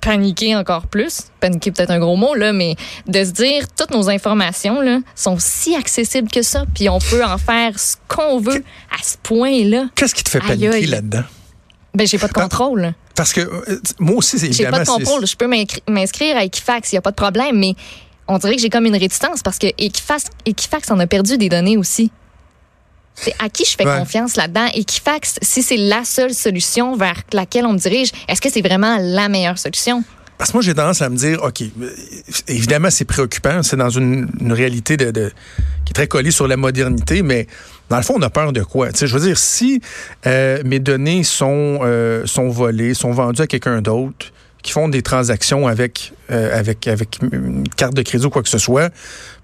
paniquer 0.01 0.57
encore 0.57 0.87
plus, 0.87 1.25
paniquer 1.41 1.73
peut-être 1.73 1.91
un 1.91 1.99
gros 1.99 2.17
mot, 2.17 2.35
là, 2.35 2.53
mais 2.53 2.77
de 3.07 3.25
se 3.25 3.31
dire 3.31 3.65
toutes 3.77 3.91
nos 3.91 4.09
informations 4.09 4.81
là, 4.81 5.01
sont 5.15 5.37
si 5.39 5.75
accessibles 5.75 6.31
que 6.31 6.43
ça, 6.43 6.65
puis 6.75 6.89
on 6.89 6.99
peut 6.99 7.25
en 7.25 7.39
faire 7.39 7.79
ce 7.79 7.97
qu'on 8.09 8.41
veut 8.41 8.65
à 8.91 9.03
ce 9.03 9.17
point-là. 9.23 9.87
Qu'est-ce 9.95 10.15
qui 10.15 10.25
te 10.25 10.31
fait 10.31 10.41
paniquer 10.41 10.87
là-dedans? 10.87 11.25
Ben, 11.95 12.07
j'ai 12.07 12.19
pas 12.19 12.29
de 12.29 12.33
contrôle. 12.33 12.95
Parce 13.17 13.33
que 13.33 13.41
euh, 13.41 13.81
moi 13.99 14.17
aussi, 14.17 14.39
c'est 14.39 14.53
J'ai 14.53 14.67
pas 14.67 14.81
de 14.81 14.87
contrôle. 14.87 15.27
Je 15.27 15.37
peux 15.37 15.49
m'inscrire 15.89 16.37
à 16.37 16.45
Equifax, 16.45 16.93
il 16.93 16.95
n'y 16.95 16.99
a 16.99 17.03
pas 17.03 17.11
de 17.11 17.17
problème, 17.17 17.59
mais 17.59 17.75
on 18.29 18.39
dirait 18.39 18.55
que 18.55 18.63
j'ai 18.63 18.71
comme 18.71 18.87
une 18.87 18.97
réticence 18.97 19.43
parce 19.43 19.59
que 19.59 19.67
Equifax, 19.79 20.27
Equifax 20.47 20.91
en 20.91 20.99
a 21.01 21.07
perdu 21.07 21.39
des 21.39 21.49
données 21.49 21.77
aussi. 21.77 22.13
C'est 23.21 23.35
à 23.39 23.49
qui 23.49 23.65
je 23.65 23.77
fais 23.77 23.85
confiance 23.85 24.37
là-dedans? 24.37 24.67
Equifax, 24.75 25.37
si 25.43 25.63
c'est 25.63 25.77
la 25.77 26.05
seule 26.05 26.33
solution 26.33 26.97
vers 26.97 27.23
laquelle 27.33 27.67
on 27.67 27.73
me 27.73 27.79
dirige, 27.79 28.11
est-ce 28.29 28.41
que 28.41 28.51
c'est 28.51 28.63
vraiment 28.63 28.97
la 29.01 29.29
meilleure 29.29 29.59
solution? 29.59 30.05
Parce 30.39 30.53
que 30.53 30.57
moi, 30.57 30.63
j'ai 30.63 30.73
tendance 30.73 31.03
à 31.03 31.09
me 31.09 31.17
dire, 31.17 31.43
OK, 31.43 31.65
évidemment, 32.47 32.91
c'est 32.91 33.05
préoccupant. 33.05 33.65
C'est 33.65 33.77
dans 33.77 33.91
une, 33.91 34.29
réalité 34.53 34.97
de, 34.97 35.33
qui 35.85 35.91
est 35.91 35.95
très 35.95 36.07
collée 36.07 36.31
sur 36.31 36.47
la 36.47 36.57
modernité, 36.57 37.23
mais 37.23 37.49
dans 37.91 37.97
le 37.97 38.05
fond, 38.05 38.15
on 38.17 38.23
a 38.23 38.31
peur 38.31 38.53
de 38.53 38.63
quoi? 38.63 38.93
Tu 38.93 38.99
sais, 38.99 39.07
je 39.09 39.15
veux 39.15 39.27
dire, 39.27 39.37
si 39.37 39.81
euh, 40.27 40.63
mes 40.65 40.79
données 40.79 41.25
sont, 41.25 41.81
euh, 41.83 42.25
sont 42.25 42.51
volées, 42.51 42.95
sont 42.95 43.11
vendues 43.11 43.43
à 43.43 43.47
quelqu'un 43.49 43.83
d'autre, 43.83 44.33
qui 44.63 44.73
font 44.73 44.89
des 44.89 45.03
transactions 45.03 45.67
avec, 45.67 46.13
euh, 46.31 46.59
avec, 46.59 46.87
avec 46.87 47.19
une 47.23 47.69
carte 47.69 47.95
de 47.95 48.03
crédit 48.03 48.27
ou 48.27 48.31
quoi 48.31 48.43
que 48.43 48.49
ce 48.49 48.59
soit, 48.59 48.93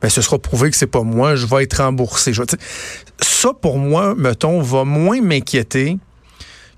ben, 0.03 0.09
ce 0.09 0.21
sera 0.21 0.39
prouvé 0.39 0.71
que 0.71 0.77
c'est 0.77 0.87
pas 0.87 1.03
moi, 1.03 1.35
je 1.35 1.47
vais 1.47 1.63
être 1.63 1.83
remboursé. 1.83 2.33
Je, 2.33 2.43
ça, 3.21 3.51
pour 3.61 3.79
moi, 3.79 4.15
mettons, 4.17 4.61
va 4.61 4.85
moins 4.85 5.21
m'inquiéter 5.21 5.99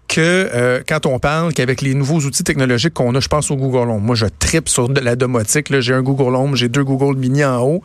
que 0.09 0.21
euh, 0.21 0.83
quand 0.87 1.07
on 1.07 1.19
parle 1.19 1.53
qu'avec 1.53 1.81
les 1.81 1.95
nouveaux 1.95 2.21
outils 2.21 2.45
technologiques 2.45 2.95
qu'on 2.95 3.15
a, 3.15 3.21
je 3.21 3.29
pense 3.29 3.51
au 3.51 3.57
Google 3.57 3.91
Home. 3.91 4.03
Moi, 4.03 4.15
je 4.15 4.27
tripe 4.27 4.69
sur 4.69 4.89
de 4.89 5.01
la 5.01 5.17
domotique. 5.17 5.67
J'ai 5.81 5.95
un 5.95 6.03
Google 6.03 6.37
Home, 6.37 6.55
j'ai 6.55 6.69
deux 6.69 6.85
Google 6.85 7.19
Mini 7.19 7.45
en 7.45 7.61
haut. 7.63 7.83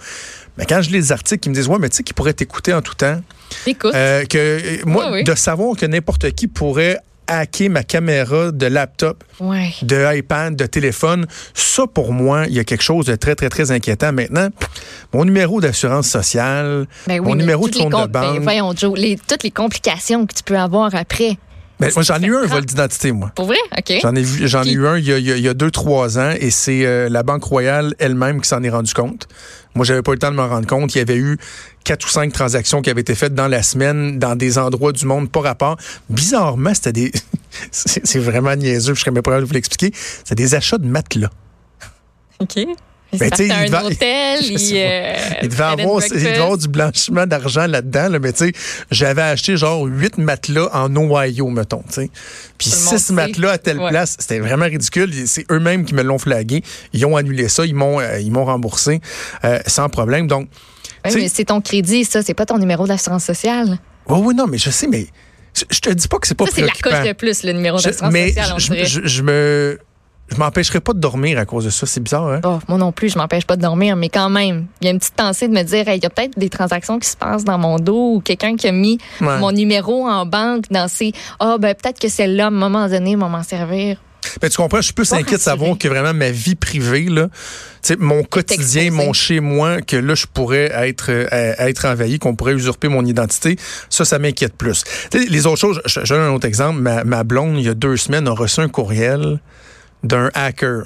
Mais 0.58 0.66
quand 0.66 0.82
je 0.82 0.90
lis 0.90 0.98
les 0.98 1.12
articles 1.12 1.40
qui 1.40 1.50
me 1.50 1.56
disent, 1.56 1.68
ouais, 1.68 1.80
mais 1.80 1.90
tu 1.90 1.98
sais, 1.98 2.04
qui 2.04 2.14
pourrait 2.14 2.34
t'écouter 2.34 2.74
en 2.74 2.82
tout 2.82 2.94
temps. 2.94 3.20
Écoute. 3.66 3.94
Euh, 3.96 4.26
que, 4.26 4.86
moi, 4.86 5.24
de 5.24 5.36
savoir 5.36 5.76
que 5.76 5.86
n'importe 5.86 6.30
qui 6.32 6.48
pourrait 6.48 7.00
hacker 7.32 7.70
ma 7.70 7.84
caméra 7.84 8.52
de 8.52 8.66
laptop, 8.66 9.24
de 9.40 10.18
iPad, 10.18 10.56
de 10.56 10.66
téléphone, 10.66 11.26
ça 11.54 11.88
pour 11.88 12.14
moi, 12.14 12.46
il 12.48 12.54
y 12.54 12.60
a 12.60 12.64
quelque 12.64 12.84
chose 12.84 13.06
de 13.06 13.16
très, 13.16 13.36
très, 13.36 13.50
très 13.50 13.72
inquiétant. 13.72 14.12
Maintenant, 14.12 14.50
mon 15.14 15.26
numéro 15.26 15.62
d'assurance 15.62 16.08
sociale, 16.08 16.88
ben 17.08 17.22
mon 17.22 17.36
numéro 17.36 17.68
de 17.68 17.76
compte 17.76 17.92
de 17.92 18.12
banque. 18.12 18.36
Ben 18.38 18.44
voyons, 18.44 18.74
Joe, 18.76 19.00
toutes 19.28 19.44
les 19.44 19.52
complications 19.52 20.26
que 20.26 20.34
tu 20.34 20.44
peux 20.44 20.58
avoir 20.58 20.94
après. 20.96 21.38
Ben, 21.82 21.90
moi, 21.96 22.04
j'en 22.04 22.22
ai 22.22 22.28
eu 22.28 22.36
un 22.36 22.46
vol 22.46 22.64
d'identité, 22.64 23.12
moi. 23.12 23.32
Pour 23.34 23.48
vrai? 23.48 23.58
OK. 23.76 23.92
J'en 24.04 24.16
ai, 24.16 24.24
j'en 24.24 24.62
ai 24.64 24.72
eu 24.72 24.86
un 24.86 25.00
il 25.00 25.06
y, 25.06 25.14
a, 25.14 25.18
il 25.18 25.42
y 25.42 25.50
a 25.50 25.56
deux, 25.56 25.72
trois 25.72 26.20
ans 26.20 26.32
et 26.40 26.52
c'est 26.52 26.86
euh, 26.86 27.10
la 27.10 27.24
Banque 27.24 27.44
Royale 27.44 27.96
elle-même 27.98 28.40
qui 28.40 28.48
s'en 28.48 28.62
est 28.62 28.70
rendu 28.70 28.94
compte. 28.94 29.28
Moi, 29.74 29.84
j'avais 29.84 30.04
pas 30.04 30.12
eu 30.12 30.16
le 30.16 30.20
temps 30.20 30.30
de 30.30 30.36
me 30.36 30.44
rendre 30.44 30.68
compte. 30.68 30.94
Il 30.94 31.00
y 31.00 31.02
avait 31.02 31.16
eu 31.16 31.40
quatre 31.84 32.06
ou 32.06 32.10
cinq 32.10 32.32
transactions 32.34 32.82
qui 32.82 32.90
avaient 32.90 33.02
été 33.02 33.16
faites 33.16 33.34
dans 33.34 33.48
la 33.48 33.64
semaine 33.64 34.20
dans 34.20 34.36
des 34.36 34.58
endroits 34.58 34.92
du 34.92 35.06
monde 35.06 35.30
pas 35.30 35.42
rapport. 35.42 35.78
Bizarrement, 36.10 36.74
c'était 36.74 36.94
des... 36.94 37.12
c'est 37.72 38.20
vraiment 38.20 38.56
niaiseux, 38.56 38.94
je 38.94 39.02
serais 39.02 39.12
même 39.12 39.24
pas 39.24 39.40
de 39.40 39.46
vous 39.46 39.54
l'expliquer. 39.54 39.92
C'est 40.24 40.36
des 40.36 40.56
achats 40.56 40.78
de 40.78 40.88
matelas. 40.88 41.32
OK. 42.40 42.66
Ben, 43.20 43.30
un 43.34 43.86
hôtel. 43.86 44.40
Il, 44.42 44.74
euh, 44.74 45.16
il, 45.42 45.50
devait 45.50 45.64
avoir, 45.64 46.02
il 46.06 46.14
devait 46.14 46.36
avoir 46.38 46.58
du 46.58 46.68
blanchiment 46.68 47.28
d'argent 47.28 47.68
là-dedans. 47.68 48.10
Là, 48.10 48.20
mais 48.20 48.32
tu 48.32 48.46
sais, 48.46 48.54
j'avais 48.90 49.22
acheté 49.22 49.58
genre 49.58 49.84
huit 49.84 50.18
matelas 50.18 50.70
en 50.74 50.96
Ohio, 50.96 51.50
mettons. 51.50 51.84
sais. 51.90 52.10
Puis 52.58 52.70
six 52.70 53.12
matelas 53.12 53.52
à 53.52 53.58
telle 53.58 53.78
place. 53.78 54.16
C'était 54.20 54.40
vraiment 54.40 54.66
ridicule. 54.66 55.12
C'est 55.26 55.46
eux-mêmes 55.52 55.86
qui 55.86 55.94
me 55.94 56.04
l'ont 56.04 56.18
flagué. 56.20 56.64
Ils 56.94 57.06
ont 57.06 57.18
annulé 57.18 57.50
ça. 57.50 57.66
Ils 57.66 57.76
m'ont 57.76 58.00
euh, 58.00 58.20
ils 58.20 58.32
m'ont 58.32 58.46
remboursé 58.46 59.02
euh, 59.44 59.60
sans 59.68 59.90
problème. 59.90 60.28
Donc, 60.28 60.48
oui, 61.06 61.12
mais 61.16 61.28
c'est 61.28 61.46
ton 61.46 61.62
crédit, 61.62 62.06
ça. 62.06 62.22
C'est 62.22 62.34
pas 62.34 62.46
ton 62.46 62.58
numéro 62.58 62.88
d'assurance 62.88 63.24
sociale. 63.24 63.80
Oui, 64.08 64.20
oui, 64.24 64.36
non, 64.36 64.48
mais 64.48 64.58
je 64.58 64.70
sais, 64.70 64.88
mais 64.88 65.08
je, 65.54 65.80
te 65.80 65.90
dis 65.90 66.08
pas 66.08 66.18
que 66.18 66.28
c'est 66.28 66.36
pas 66.36 66.46
ça, 66.46 66.52
c'est 66.56 66.62
la 66.62 66.72
coche 66.72 67.08
de 67.08 67.14
plus, 67.14 67.44
le 67.44 67.54
numéro 67.54 67.78
d'assurance 67.78 68.14
sociale. 68.14 68.34
Mais 68.78 68.86
je, 68.86 69.02
je 69.04 69.22
me 69.22 69.80
je 70.32 70.38
m'empêcherai 70.38 70.80
pas 70.80 70.94
de 70.94 71.00
dormir 71.00 71.38
à 71.38 71.46
cause 71.46 71.66
de 71.66 71.70
ça. 71.70 71.86
C'est 71.86 72.00
bizarre, 72.00 72.28
hein? 72.30 72.42
Oh, 72.46 72.60
moi 72.68 72.78
non 72.78 72.92
plus, 72.92 73.10
je 73.10 73.18
m'empêche 73.18 73.46
pas 73.46 73.58
de 73.58 73.62
dormir, 73.62 73.96
mais 73.96 74.10
quand 74.10 74.30
même, 74.30 74.68
il 74.80 74.86
y 74.86 74.88
a 74.88 74.92
une 74.92 75.00
petite 75.00 75.16
pensée 75.16 75.48
de 75.48 75.54
me 75.54 75.64
dire, 75.64 75.84
il 75.90 76.02
y 76.02 76.06
a 76.06 76.10
peut-être 76.10 76.40
des 76.40 76.50
transactions 76.50 77.00
qui 77.00 77.10
se 77.10 77.18
passent 77.18 77.44
dans 77.44 77.58
mon 77.58 77.78
dos 77.78 78.16
ou 78.16 78.22
quelqu'un 78.22 78.56
qui 78.56 78.68
a 78.68 78.72
mis 78.72 78.98
mon 79.20 79.52
numéro 79.52 80.08
en 80.08 80.26
banque 80.26 80.66
dans 80.72 80.88
ces. 80.88 81.12
Ah, 81.40 81.58
ben 81.60 81.76
peut-être 81.76 82.00
que 82.00 82.08
c'est 82.08 82.28
là 82.28 82.46
à 82.46 82.48
un 82.48 82.52
moment 82.52 82.88
donné, 82.88 83.16
va 83.16 83.28
m'en 83.28 83.44
servir. 83.44 83.98
Ben, 84.42 84.50
tu 84.50 84.58
comprends, 84.58 84.78
je 84.78 84.86
suis 84.86 84.94
plus 84.94 85.12
inquiet 85.14 85.38
de 85.38 85.42
savoir 85.42 85.78
que 85.78 85.88
vraiment 85.88 86.14
ma 86.14 86.32
vie 86.32 86.56
privée, 86.56 87.06
là, 87.06 87.30
mon 88.00 88.24
quotidien, 88.24 88.92
mon 88.92 89.14
chez-moi, 89.14 89.82
que 89.82 89.96
là, 89.96 90.16
je 90.16 90.26
pourrais 90.32 90.72
être, 90.88 91.10
euh, 91.10 91.54
être 91.58 91.86
envahi, 91.86 92.20
qu'on 92.20 92.36
pourrait 92.36 92.54
usurper 92.54 92.88
mon 92.88 93.06
identité, 93.06 93.58
ça, 93.90 94.06
ça 94.06 94.20
m'inquiète 94.20 94.56
plus. 94.56 94.84
les 95.14 95.46
autres 95.46 95.60
choses, 95.60 95.82
je, 95.86 96.02
je 96.04 96.14
donne 96.14 96.24
un 96.24 96.34
autre 96.34 96.48
exemple. 96.48 96.80
Ma, 96.80 97.04
ma 97.04 97.24
blonde, 97.24 97.58
il 97.58 97.66
y 97.66 97.70
a 97.70 97.74
deux 97.74 97.98
semaines, 97.98 98.28
a 98.28 98.32
reçu 98.32 98.62
un 98.62 98.70
courriel 98.70 99.40
d'un 100.04 100.30
hacker 100.34 100.86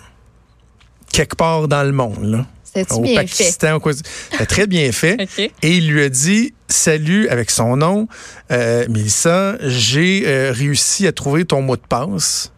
quelque 1.12 1.36
part 1.36 1.68
dans 1.68 1.84
le 1.84 1.92
monde. 1.92 2.24
Là. 2.24 2.46
Au 2.90 3.00
bien 3.00 3.22
Pakistan, 3.22 3.80
fait? 3.80 4.46
très 4.46 4.68
bien 4.68 4.92
fait. 4.92 5.18
Et 5.62 5.78
il 5.78 5.88
lui 5.88 6.04
a 6.04 6.10
dit 6.10 6.54
Salut 6.68 7.30
avec 7.30 7.50
son 7.52 7.78
nom, 7.78 8.08
euh, 8.52 8.86
Mélissa, 8.90 9.56
j'ai 9.62 10.24
euh, 10.26 10.52
réussi 10.52 11.08
à 11.08 11.12
trouver 11.12 11.46
ton 11.46 11.62
mot 11.62 11.78
de 11.78 11.82
passe 11.88 12.52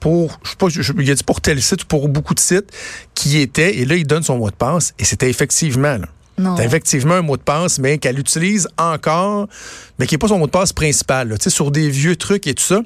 pour, 0.00 0.40
je 0.42 0.50
sais 0.50 0.56
pas, 0.56 0.68
je, 0.68 0.92
il 0.98 1.10
a 1.10 1.14
dit 1.14 1.24
pour 1.24 1.40
tel 1.40 1.60
site 1.62 1.84
ou 1.84 1.86
pour 1.86 2.08
beaucoup 2.08 2.34
de 2.34 2.40
sites 2.40 2.70
qui 3.14 3.38
était, 3.38 3.78
et 3.78 3.84
là, 3.84 3.94
il 3.94 4.06
donne 4.06 4.22
son 4.22 4.38
mot 4.38 4.50
de 4.50 4.56
passe, 4.56 4.94
et 4.98 5.04
c'était 5.04 5.30
effectivement, 5.30 5.98
là. 5.98 6.08
C'est 6.56 6.64
effectivement 6.64 7.14
un 7.14 7.22
mot 7.22 7.36
de 7.36 7.42
passe, 7.42 7.78
mais 7.78 7.98
qu'elle 7.98 8.18
utilise 8.18 8.66
encore, 8.78 9.46
mais 9.98 10.06
qui 10.06 10.14
n'est 10.14 10.18
pas 10.18 10.28
son 10.28 10.38
mot 10.38 10.46
de 10.46 10.50
passe 10.50 10.72
principal, 10.72 11.28
là, 11.28 11.36
sur 11.38 11.70
des 11.70 11.90
vieux 11.90 12.16
trucs 12.16 12.46
et 12.46 12.54
tout 12.54 12.64
ça. 12.64 12.80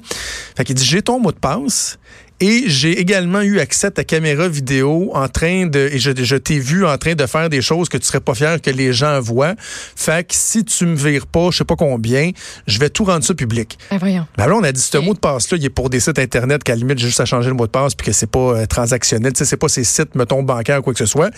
Fait 0.57 0.65
qu'il 0.65 0.75
dit, 0.75 0.83
j'ai 0.83 1.01
ton 1.01 1.21
mot 1.21 1.31
de 1.31 1.37
passe, 1.37 1.97
et 2.41 2.63
j'ai 2.67 2.99
également 2.99 3.41
eu 3.41 3.59
accès 3.59 3.87
à 3.87 3.91
ta 3.91 4.03
caméra 4.03 4.47
vidéo 4.49 5.11
en 5.13 5.27
train 5.27 5.67
de, 5.67 5.89
et 5.91 5.99
je, 5.99 6.11
je 6.15 6.35
t'ai 6.35 6.59
vu 6.59 6.85
en 6.85 6.97
train 6.97 7.15
de 7.15 7.25
faire 7.25 7.49
des 7.49 7.61
choses 7.61 7.87
que 7.87 7.97
tu 7.97 8.05
serais 8.05 8.19
pas 8.19 8.33
fier 8.33 8.61
que 8.61 8.69
les 8.69 8.91
gens 8.91 9.21
voient. 9.21 9.55
Fait 9.95 10.27
que 10.27 10.35
si 10.35 10.65
tu 10.65 10.85
me 10.85 10.95
vires 10.95 11.27
pas, 11.27 11.49
je 11.51 11.57
sais 11.59 11.63
pas 11.63 11.77
combien, 11.77 12.31
je 12.67 12.79
vais 12.79 12.89
tout 12.89 13.05
rendre 13.05 13.23
ça 13.23 13.33
public. 13.33 13.77
Ben 13.89 13.97
voyons. 13.97 14.27
Ben 14.37 14.47
là, 14.47 14.55
on 14.55 14.63
a 14.63 14.71
dit 14.71 14.81
ce 14.81 14.97
mot 14.97 15.13
de 15.13 15.19
passe-là, 15.19 15.57
il 15.57 15.65
est 15.65 15.69
pour 15.69 15.89
des 15.89 15.99
sites 15.99 16.19
Internet 16.19 16.63
qu'à 16.63 16.73
la 16.73 16.79
limite, 16.79 16.99
j'ai 16.99 17.07
juste 17.07 17.21
à 17.21 17.25
changer 17.25 17.49
le 17.49 17.55
mot 17.55 17.67
de 17.67 17.71
passe 17.71 17.95
puis 17.95 18.05
que 18.05 18.11
c'est 18.11 18.29
pas 18.29 18.39
euh, 18.39 18.65
transactionnel. 18.65 19.31
Tu 19.33 19.39
sais, 19.39 19.45
c'est 19.45 19.57
pas 19.57 19.69
ces 19.69 19.83
sites, 19.83 20.15
mettons, 20.15 20.43
bancaires 20.43 20.79
ou 20.79 20.81
quoi 20.81 20.93
que 20.93 20.99
ce 20.99 21.05
soit. 21.05 21.31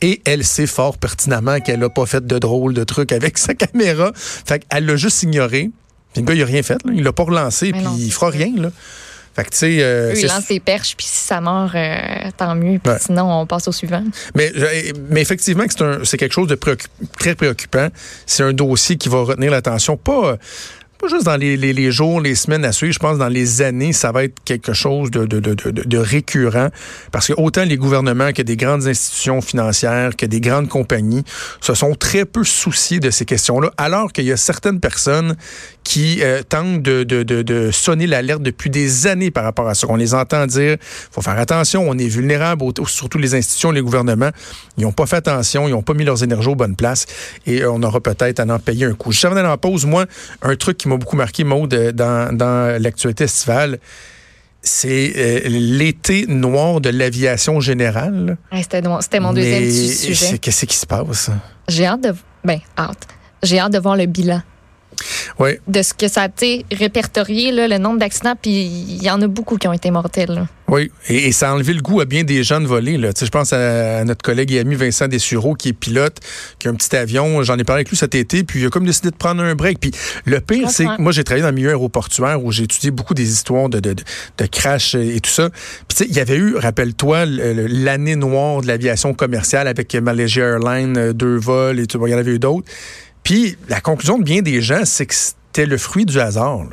Et 0.00 0.20
elle 0.24 0.44
sait 0.44 0.66
fort 0.66 0.98
pertinemment 0.98 1.60
qu'elle 1.60 1.82
a 1.82 1.88
pas 1.88 2.04
fait 2.04 2.26
de 2.26 2.38
drôle 2.38 2.74
de 2.74 2.84
trucs 2.84 3.12
avec 3.12 3.38
sa 3.38 3.54
caméra. 3.54 4.12
Fait 4.14 4.64
qu'elle 4.66 4.84
l'a 4.84 4.96
juste 4.96 5.22
ignoré. 5.22 5.70
Puis 6.12 6.22
le 6.22 6.26
gars, 6.26 6.34
il 6.34 6.42
a 6.42 6.46
rien 6.46 6.62
fait. 6.62 6.84
Là. 6.84 6.92
Il 6.94 7.02
l'a 7.02 7.12
pas 7.12 7.22
relancé, 7.22 7.72
puis 7.72 7.82
il 7.98 8.12
fera 8.12 8.28
rien. 8.28 8.52
Là. 8.56 8.70
Fait 9.34 9.44
que, 9.44 9.50
tu 9.50 9.56
sais. 9.56 9.78
Euh, 9.80 10.14
il 10.14 10.26
lance 10.26 10.44
ses 10.44 10.60
perches, 10.60 10.94
puis 10.96 11.06
si 11.06 11.26
ça 11.26 11.40
mord, 11.40 11.70
euh, 11.74 12.30
tant 12.36 12.54
mieux. 12.54 12.78
Puis 12.78 12.92
sinon, 13.00 13.40
on 13.40 13.46
passe 13.46 13.66
au 13.68 13.72
suivant. 13.72 14.04
Mais, 14.34 14.52
mais 15.10 15.22
effectivement, 15.22 15.64
c'est 16.04 16.18
quelque 16.18 16.32
chose 16.32 16.48
de 16.48 16.58
très 17.18 17.34
préoccupant. 17.34 17.88
C'est 18.26 18.42
un 18.42 18.52
dossier 18.52 18.96
qui 18.96 19.08
va 19.08 19.22
retenir 19.22 19.50
l'attention, 19.50 19.96
pas 19.96 20.38
pas 21.02 21.08
juste 21.08 21.24
dans 21.24 21.36
les, 21.36 21.56
les, 21.56 21.72
les, 21.72 21.90
jours, 21.90 22.20
les 22.20 22.36
semaines 22.36 22.64
à 22.64 22.70
suivre, 22.70 22.92
je 22.92 23.00
pense 23.00 23.18
dans 23.18 23.28
les 23.28 23.60
années, 23.60 23.92
ça 23.92 24.12
va 24.12 24.22
être 24.22 24.36
quelque 24.44 24.72
chose 24.72 25.10
de, 25.10 25.26
de, 25.26 25.40
de, 25.40 25.54
de, 25.54 25.98
récurrent. 25.98 26.68
Parce 27.10 27.26
que 27.26 27.32
autant 27.36 27.64
les 27.64 27.76
gouvernements 27.76 28.32
que 28.32 28.42
des 28.42 28.56
grandes 28.56 28.86
institutions 28.86 29.40
financières, 29.40 30.14
que 30.16 30.26
des 30.26 30.40
grandes 30.40 30.68
compagnies, 30.68 31.24
se 31.60 31.74
sont 31.74 31.96
très 31.96 32.24
peu 32.24 32.44
souciés 32.44 33.00
de 33.00 33.10
ces 33.10 33.24
questions-là, 33.24 33.72
alors 33.78 34.12
qu'il 34.12 34.26
y 34.26 34.32
a 34.32 34.36
certaines 34.36 34.78
personnes 34.78 35.34
qui 35.84 36.22
euh, 36.22 36.42
tentent 36.42 36.82
de, 36.82 37.02
de, 37.02 37.22
de, 37.22 37.42
de 37.42 37.70
sonner 37.70 38.06
l'alerte 38.06 38.42
depuis 38.42 38.70
des 38.70 39.06
années 39.06 39.30
par 39.30 39.44
rapport 39.44 39.68
à 39.68 39.74
ça. 39.74 39.86
On 39.90 39.96
les 39.96 40.14
entend 40.14 40.46
dire, 40.46 40.76
faut 40.80 41.22
faire 41.22 41.38
attention, 41.38 41.84
on 41.88 41.98
est 41.98 42.08
vulnérable, 42.08 42.64
surtout 42.86 43.18
les 43.18 43.34
institutions, 43.34 43.72
les 43.72 43.80
gouvernements, 43.80 44.30
ils 44.76 44.84
n'ont 44.84 44.92
pas 44.92 45.06
fait 45.06 45.16
attention, 45.16 45.68
ils 45.68 45.72
n'ont 45.72 45.82
pas 45.82 45.94
mis 45.94 46.04
leurs 46.04 46.22
énergies 46.22 46.48
aux 46.48 46.54
bonnes 46.54 46.76
places 46.76 47.06
et 47.46 47.64
on 47.64 47.82
aura 47.82 48.00
peut-être 48.00 48.40
à 48.40 48.44
en 48.44 48.58
payer 48.58 48.86
un 48.86 48.94
coup. 48.94 49.12
Je 49.12 49.18
savais 49.18 49.40
en 49.40 49.58
pause, 49.58 49.84
moi, 49.84 50.06
un 50.42 50.56
truc 50.56 50.78
qui 50.78 50.88
m'a 50.88 50.96
beaucoup 50.96 51.16
marqué, 51.16 51.44
Maude, 51.44 51.74
dans, 51.94 52.36
dans 52.36 52.80
l'actualité 52.80 53.24
estivale, 53.24 53.78
c'est 54.64 55.12
euh, 55.16 55.40
l'été 55.48 56.26
noir 56.28 56.80
de 56.80 56.90
l'aviation 56.90 57.58
générale. 57.58 58.36
C'était 58.52 58.80
mon 58.82 59.32
deuxième 59.32 59.68
sujet. 59.68 60.38
Qu'est-ce 60.38 60.66
qui 60.66 60.76
se 60.76 60.86
passe? 60.86 61.30
J'ai 61.66 61.86
hâte 61.86 62.02
de. 62.02 62.14
Ben, 62.44 62.60
hâte. 62.78 63.08
J'ai 63.42 63.58
hâte 63.58 63.72
de 63.72 63.80
voir 63.80 63.96
le 63.96 64.06
bilan. 64.06 64.40
Oui. 65.38 65.58
De 65.68 65.82
ce 65.82 65.94
que 65.94 66.08
ça 66.08 66.22
a 66.22 66.26
été 66.26 66.64
répertorié, 66.72 67.52
là, 67.52 67.68
le 67.68 67.78
nombre 67.78 67.98
d'accidents, 67.98 68.34
puis 68.40 68.50
il 68.50 69.02
y 69.02 69.10
en 69.10 69.20
a 69.22 69.26
beaucoup 69.26 69.56
qui 69.56 69.68
ont 69.68 69.72
été 69.72 69.90
mortels. 69.90 70.46
Oui, 70.72 70.90
et, 71.08 71.32
ça 71.32 71.50
a 71.50 71.54
enlevé 71.54 71.74
le 71.74 71.82
goût 71.82 72.00
à 72.00 72.06
bien 72.06 72.24
des 72.24 72.42
gens 72.42 72.58
de 72.58 72.66
voler. 72.66 72.96
Là. 72.96 73.10
je 73.20 73.26
pense 73.26 73.52
à, 73.52 74.04
notre 74.04 74.22
collègue 74.22 74.52
et 74.52 74.58
ami 74.58 74.74
Vincent 74.74 75.06
Dessureau, 75.06 75.54
qui 75.54 75.68
est 75.68 75.72
pilote, 75.74 76.18
qui 76.58 76.66
a 76.66 76.70
un 76.70 76.74
petit 76.74 76.96
avion. 76.96 77.42
J'en 77.42 77.58
ai 77.58 77.64
parlé 77.64 77.80
avec 77.80 77.90
lui 77.90 77.96
cet 77.98 78.14
été, 78.14 78.42
puis 78.42 78.60
il 78.60 78.66
a 78.66 78.70
comme 78.70 78.86
décidé 78.86 79.10
de 79.10 79.16
prendre 79.16 79.42
un 79.42 79.54
break. 79.54 79.80
Puis 79.80 79.90
le 80.24 80.40
pire, 80.40 80.70
c'est 80.70 80.86
que 80.86 81.02
moi, 81.02 81.12
j'ai 81.12 81.24
travaillé 81.24 81.42
dans 81.42 81.50
le 81.50 81.54
milieu 81.54 81.68
aéroportuaire 81.68 82.42
où 82.42 82.52
j'ai 82.52 82.62
étudié 82.62 82.90
beaucoup 82.90 83.12
des 83.12 83.30
histoires 83.30 83.68
de, 83.68 83.80
de, 83.80 83.94
de, 83.94 84.46
crash 84.46 84.94
et 84.94 85.20
tout 85.20 85.30
ça. 85.30 85.50
Puis 85.88 86.06
il 86.08 86.16
y 86.16 86.20
avait 86.20 86.36
eu, 86.36 86.56
rappelle-toi, 86.56 87.26
l'année 87.26 88.16
noire 88.16 88.62
de 88.62 88.66
l'aviation 88.66 89.12
commerciale 89.12 89.68
avec 89.68 89.94
Malaysia 89.94 90.42
Airlines, 90.42 90.96
euh, 90.96 91.12
deux 91.12 91.36
vols 91.36 91.80
et 91.80 91.86
tout. 91.86 92.00
il 92.06 92.12
y 92.12 92.14
en 92.14 92.18
avait 92.18 92.32
eu 92.32 92.38
d'autres. 92.38 92.70
Puis 93.22 93.56
la 93.68 93.80
conclusion 93.80 94.18
de 94.18 94.24
bien 94.24 94.42
des 94.42 94.60
gens, 94.60 94.84
c'est 94.84 95.06
que 95.06 95.14
c'était 95.14 95.66
le 95.66 95.78
fruit 95.78 96.06
du 96.06 96.20
hasard. 96.20 96.66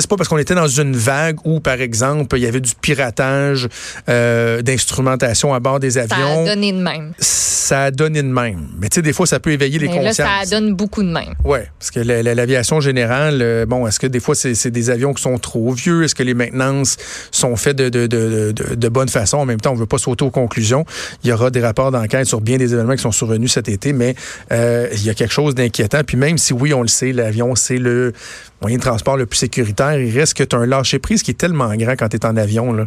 C'est 0.00 0.08
pas 0.08 0.16
parce 0.16 0.28
qu'on 0.28 0.38
était 0.38 0.54
dans 0.54 0.68
une 0.68 0.96
vague 0.96 1.38
où, 1.44 1.60
par 1.60 1.80
exemple, 1.80 2.36
il 2.36 2.42
y 2.42 2.46
avait 2.46 2.60
du 2.60 2.72
piratage 2.74 3.68
euh, 4.08 4.62
d'instrumentation 4.62 5.54
à 5.54 5.60
bord 5.60 5.80
des 5.80 5.98
avions. 5.98 6.44
Ça 6.44 6.52
a 6.52 6.54
donné 6.54 6.72
de 6.72 6.82
même. 6.82 7.12
Ça 7.18 7.84
a 7.84 7.90
donné 7.90 8.22
de 8.22 8.28
même. 8.28 8.68
Mais 8.78 8.88
tu 8.88 8.96
sais, 8.96 9.02
des 9.02 9.12
fois, 9.12 9.26
ça 9.26 9.40
peut 9.40 9.52
éveiller 9.52 9.78
les 9.78 9.88
consciences. 9.88 10.18
Là, 10.18 10.40
ça 10.44 10.50
donne 10.50 10.74
beaucoup 10.74 11.02
de 11.02 11.08
même. 11.08 11.34
Oui, 11.44 11.60
parce 11.78 11.90
que 11.90 12.00
l'aviation 12.00 12.80
générale, 12.80 13.40
euh, 13.40 13.66
bon, 13.66 13.86
est-ce 13.86 14.00
que 14.00 14.06
des 14.06 14.20
fois, 14.20 14.34
c'est 14.34 14.70
des 14.70 14.90
avions 14.90 15.14
qui 15.14 15.22
sont 15.22 15.38
trop 15.38 15.72
vieux? 15.72 16.04
Est-ce 16.04 16.14
que 16.14 16.22
les 16.22 16.34
maintenances 16.34 16.96
sont 17.30 17.56
faites 17.56 17.76
de, 17.76 17.88
de, 17.88 18.06
de, 18.06 18.52
de, 18.52 18.88
bonne 18.88 19.08
façon? 19.08 19.38
En 19.38 19.46
même 19.46 19.60
temps, 19.60 19.72
on 19.72 19.76
veut 19.76 19.86
pas 19.86 19.98
sauter 19.98 20.24
aux 20.24 20.30
conclusions. 20.30 20.84
Il 21.22 21.30
y 21.30 21.32
aura 21.32 21.50
des 21.50 21.60
rapports 21.60 21.90
d'enquête 21.90 22.26
sur 22.26 22.40
bien 22.40 22.58
des 22.58 22.72
événements 22.74 22.96
qui 22.96 23.02
sont 23.02 23.12
survenus 23.12 23.52
cet 23.52 23.68
été, 23.68 23.92
mais 23.92 24.14
euh, 24.52 24.88
il 24.92 25.04
y 25.04 25.10
a 25.10 25.14
quelque 25.14 25.32
chose 25.32 25.54
d'inquiétant. 25.54 26.02
Puis 26.04 26.16
même 26.16 26.38
si, 26.38 26.52
oui, 26.52 26.74
on 26.74 26.82
le 26.82 26.88
sait, 26.88 27.12
l'avion, 27.12 27.54
c'est 27.54 27.78
le 27.78 28.12
moyen 28.60 28.78
de 28.78 28.82
transport 28.82 29.16
le 29.16 29.26
plus 29.26 29.38
sécuritaire, 29.38 29.83
il 29.92 30.18
reste 30.18 30.34
que 30.34 30.44
tu 30.44 30.56
as 30.56 30.58
un 30.58 30.66
lâcher-prise 30.66 31.22
qui 31.22 31.30
est 31.30 31.38
tellement 31.38 31.74
grand 31.74 31.92
quand 31.92 32.08
tu 32.08 32.16
es 32.16 32.26
en 32.26 32.36
avion. 32.36 32.72
Là. 32.72 32.86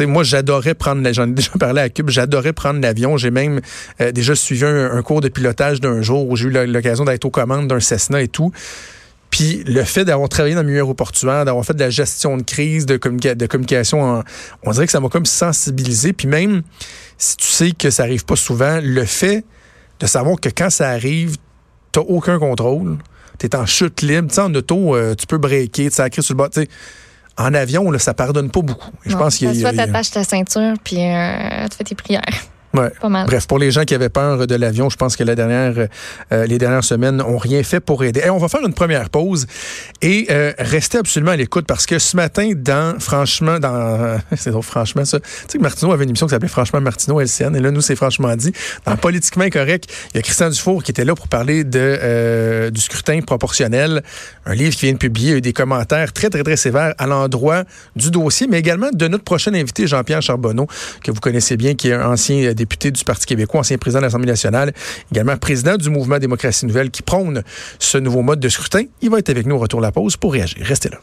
moi, 0.00 0.24
j'adorais 0.24 0.74
prendre, 0.74 1.12
j'en 1.12 1.28
ai 1.28 1.32
déjà 1.32 1.52
parlé 1.58 1.80
à 1.80 1.88
Cube, 1.88 2.10
j'adorais 2.10 2.52
prendre 2.52 2.80
l'avion. 2.80 3.16
J'ai 3.16 3.30
même 3.30 3.60
euh, 4.00 4.12
déjà 4.12 4.34
suivi 4.34 4.64
un, 4.64 5.02
cours 5.02 5.20
de 5.20 5.28
pilotage 5.28 5.80
d'un 5.80 6.02
jour 6.02 6.28
où 6.28 6.36
j'ai 6.36 6.48
eu 6.48 6.66
l'occasion 6.66 7.04
d'être 7.04 7.24
aux 7.24 7.30
commandes 7.30 7.68
d'un 7.68 7.80
Cessna 7.80 8.22
et 8.22 8.28
tout. 8.28 8.52
Puis 9.30 9.64
le 9.66 9.82
fait 9.82 10.04
d'avoir 10.04 10.28
travaillé 10.28 10.54
dans 10.54 10.62
le 10.62 10.68
milieu 10.68 10.78
aéroportuaire, 10.78 11.44
d'avoir 11.44 11.64
fait 11.64 11.74
de 11.74 11.80
la 11.80 11.90
gestion 11.90 12.36
de 12.36 12.42
crise, 12.42 12.86
de, 12.86 12.96
communication, 12.96 14.22
on 14.62 14.70
dirait 14.70 14.86
que 14.86 14.92
ça 14.92 15.00
m'a 15.00 15.08
comme 15.08 15.26
sensibilisé. 15.26 16.12
Puis 16.12 16.28
même 16.28 16.62
si 17.18 17.36
tu 17.36 17.46
sais 17.46 17.72
que 17.72 17.90
ça 17.90 18.04
arrive 18.04 18.24
pas 18.24 18.36
souvent, 18.36 18.80
le 18.82 19.04
fait 19.04 19.44
de 20.00 20.06
savoir 20.06 20.40
que 20.40 20.48
quand 20.48 20.70
ça 20.70 20.88
arrive, 20.88 21.36
tu 21.92 21.98
n'as 21.98 22.06
aucun 22.06 22.38
contrôle 22.38 22.98
tu 23.38 23.46
es 23.46 23.56
en 23.56 23.66
chute 23.66 24.02
libre. 24.02 24.36
en 24.38 24.54
auto, 24.54 24.94
euh, 24.94 25.14
tu 25.14 25.26
peux 25.26 25.38
breaker, 25.38 25.90
tu 25.90 26.22
sur 26.22 26.34
le 26.34 26.38
bas. 26.38 26.50
En 27.38 27.52
avion, 27.52 27.90
là, 27.90 27.98
ça 27.98 28.14
pardonne 28.14 28.50
pas 28.50 28.62
beaucoup. 28.62 28.90
je 29.04 29.14
pense 29.14 29.36
qu'il 29.36 29.54
soit 29.58 29.72
ta 29.72 30.24
ceinture 30.24 30.74
puis 30.82 30.98
euh, 30.98 31.66
tu 31.70 31.76
fais 31.76 31.84
tes 31.84 31.94
prières. 31.94 32.22
Bref, 33.26 33.46
pour 33.46 33.58
les 33.58 33.70
gens 33.70 33.84
qui 33.84 33.94
avaient 33.94 34.08
peur 34.08 34.46
de 34.46 34.54
l'avion, 34.54 34.90
je 34.90 34.96
pense 34.96 35.16
que 35.16 35.24
la 35.24 35.34
dernière, 35.34 35.88
euh, 36.32 36.46
les 36.46 36.58
dernières 36.58 36.84
semaines 36.84 37.16
n'ont 37.16 37.38
rien 37.38 37.62
fait 37.62 37.80
pour 37.80 38.04
aider. 38.04 38.28
on 38.30 38.38
va 38.38 38.48
faire 38.48 38.64
une 38.64 38.74
première 38.74 39.10
pause 39.10 39.46
et 40.02 40.26
euh, 40.30 40.52
rester 40.58 40.98
absolument 40.98 41.32
à 41.32 41.36
l'écoute 41.36 41.66
parce 41.66 41.86
que 41.86 41.98
ce 41.98 42.16
matin, 42.16 42.52
dans 42.54 42.98
franchement, 43.00 43.58
dans 43.58 44.18
c'est 44.36 44.50
donc 44.50 44.64
franchement 44.64 45.04
ça. 45.04 45.20
Tu 45.20 45.26
sais 45.48 45.58
que 45.58 45.62
Martineau 45.62 45.92
avait 45.92 46.04
une 46.04 46.10
émission 46.10 46.26
qui 46.26 46.30
s'appelait 46.30 46.48
Franchement 46.48 46.80
Martineau 46.80 47.20
LCN 47.20 47.54
et 47.56 47.60
là 47.60 47.70
nous 47.70 47.80
c'est 47.80 47.96
franchement 47.96 48.34
dit. 48.36 48.52
Dans 48.84 48.96
Politiquement 48.96 49.44
incorrect, 49.44 49.92
il 50.12 50.16
y 50.16 50.18
a 50.18 50.22
Christian 50.22 50.48
Dufour 50.48 50.82
qui 50.82 50.90
était 50.90 51.04
là 51.04 51.14
pour 51.14 51.28
parler 51.28 51.64
de 51.64 51.78
euh, 52.02 52.70
du 52.70 52.80
scrutin 52.80 53.20
proportionnel, 53.20 54.02
un 54.46 54.54
livre 54.54 54.74
qui 54.74 54.86
vient 54.86 54.92
de 54.92 54.98
publier, 54.98 55.40
des 55.40 55.52
commentaires 55.52 56.12
très 56.12 56.30
très 56.30 56.42
très 56.42 56.56
sévères 56.56 56.94
à 56.98 57.06
l'endroit 57.06 57.64
du 57.96 58.10
dossier, 58.10 58.46
mais 58.46 58.58
également 58.58 58.90
de 58.92 59.08
notre 59.08 59.24
prochain 59.24 59.52
invité 59.54 59.86
Jean-Pierre 59.86 60.22
Charbonneau 60.22 60.66
que 61.02 61.10
vous 61.10 61.20
connaissez 61.20 61.56
bien, 61.56 61.74
qui 61.74 61.88
est 61.88 61.94
un 61.94 62.12
ancien 62.12 62.52
député 62.54 62.66
député 62.66 62.90
du 62.90 63.04
Parti 63.04 63.26
québécois, 63.26 63.60
ancien 63.60 63.78
président 63.78 64.00
de 64.00 64.06
l'Assemblée 64.06 64.26
nationale, 64.26 64.72
également 65.12 65.36
président 65.36 65.76
du 65.76 65.88
mouvement 65.88 66.18
Démocratie 66.18 66.66
Nouvelle 66.66 66.90
qui 66.90 67.02
prône 67.02 67.42
ce 67.78 67.98
nouveau 67.98 68.22
mode 68.22 68.40
de 68.40 68.48
scrutin. 68.48 68.82
Il 69.02 69.10
va 69.10 69.18
être 69.18 69.30
avec 69.30 69.46
nous 69.46 69.54
au 69.54 69.58
retour 69.58 69.80
de 69.80 69.86
la 69.86 69.92
pause 69.92 70.16
pour 70.16 70.32
réagir. 70.32 70.58
Restez 70.66 70.88
là. 70.88 70.98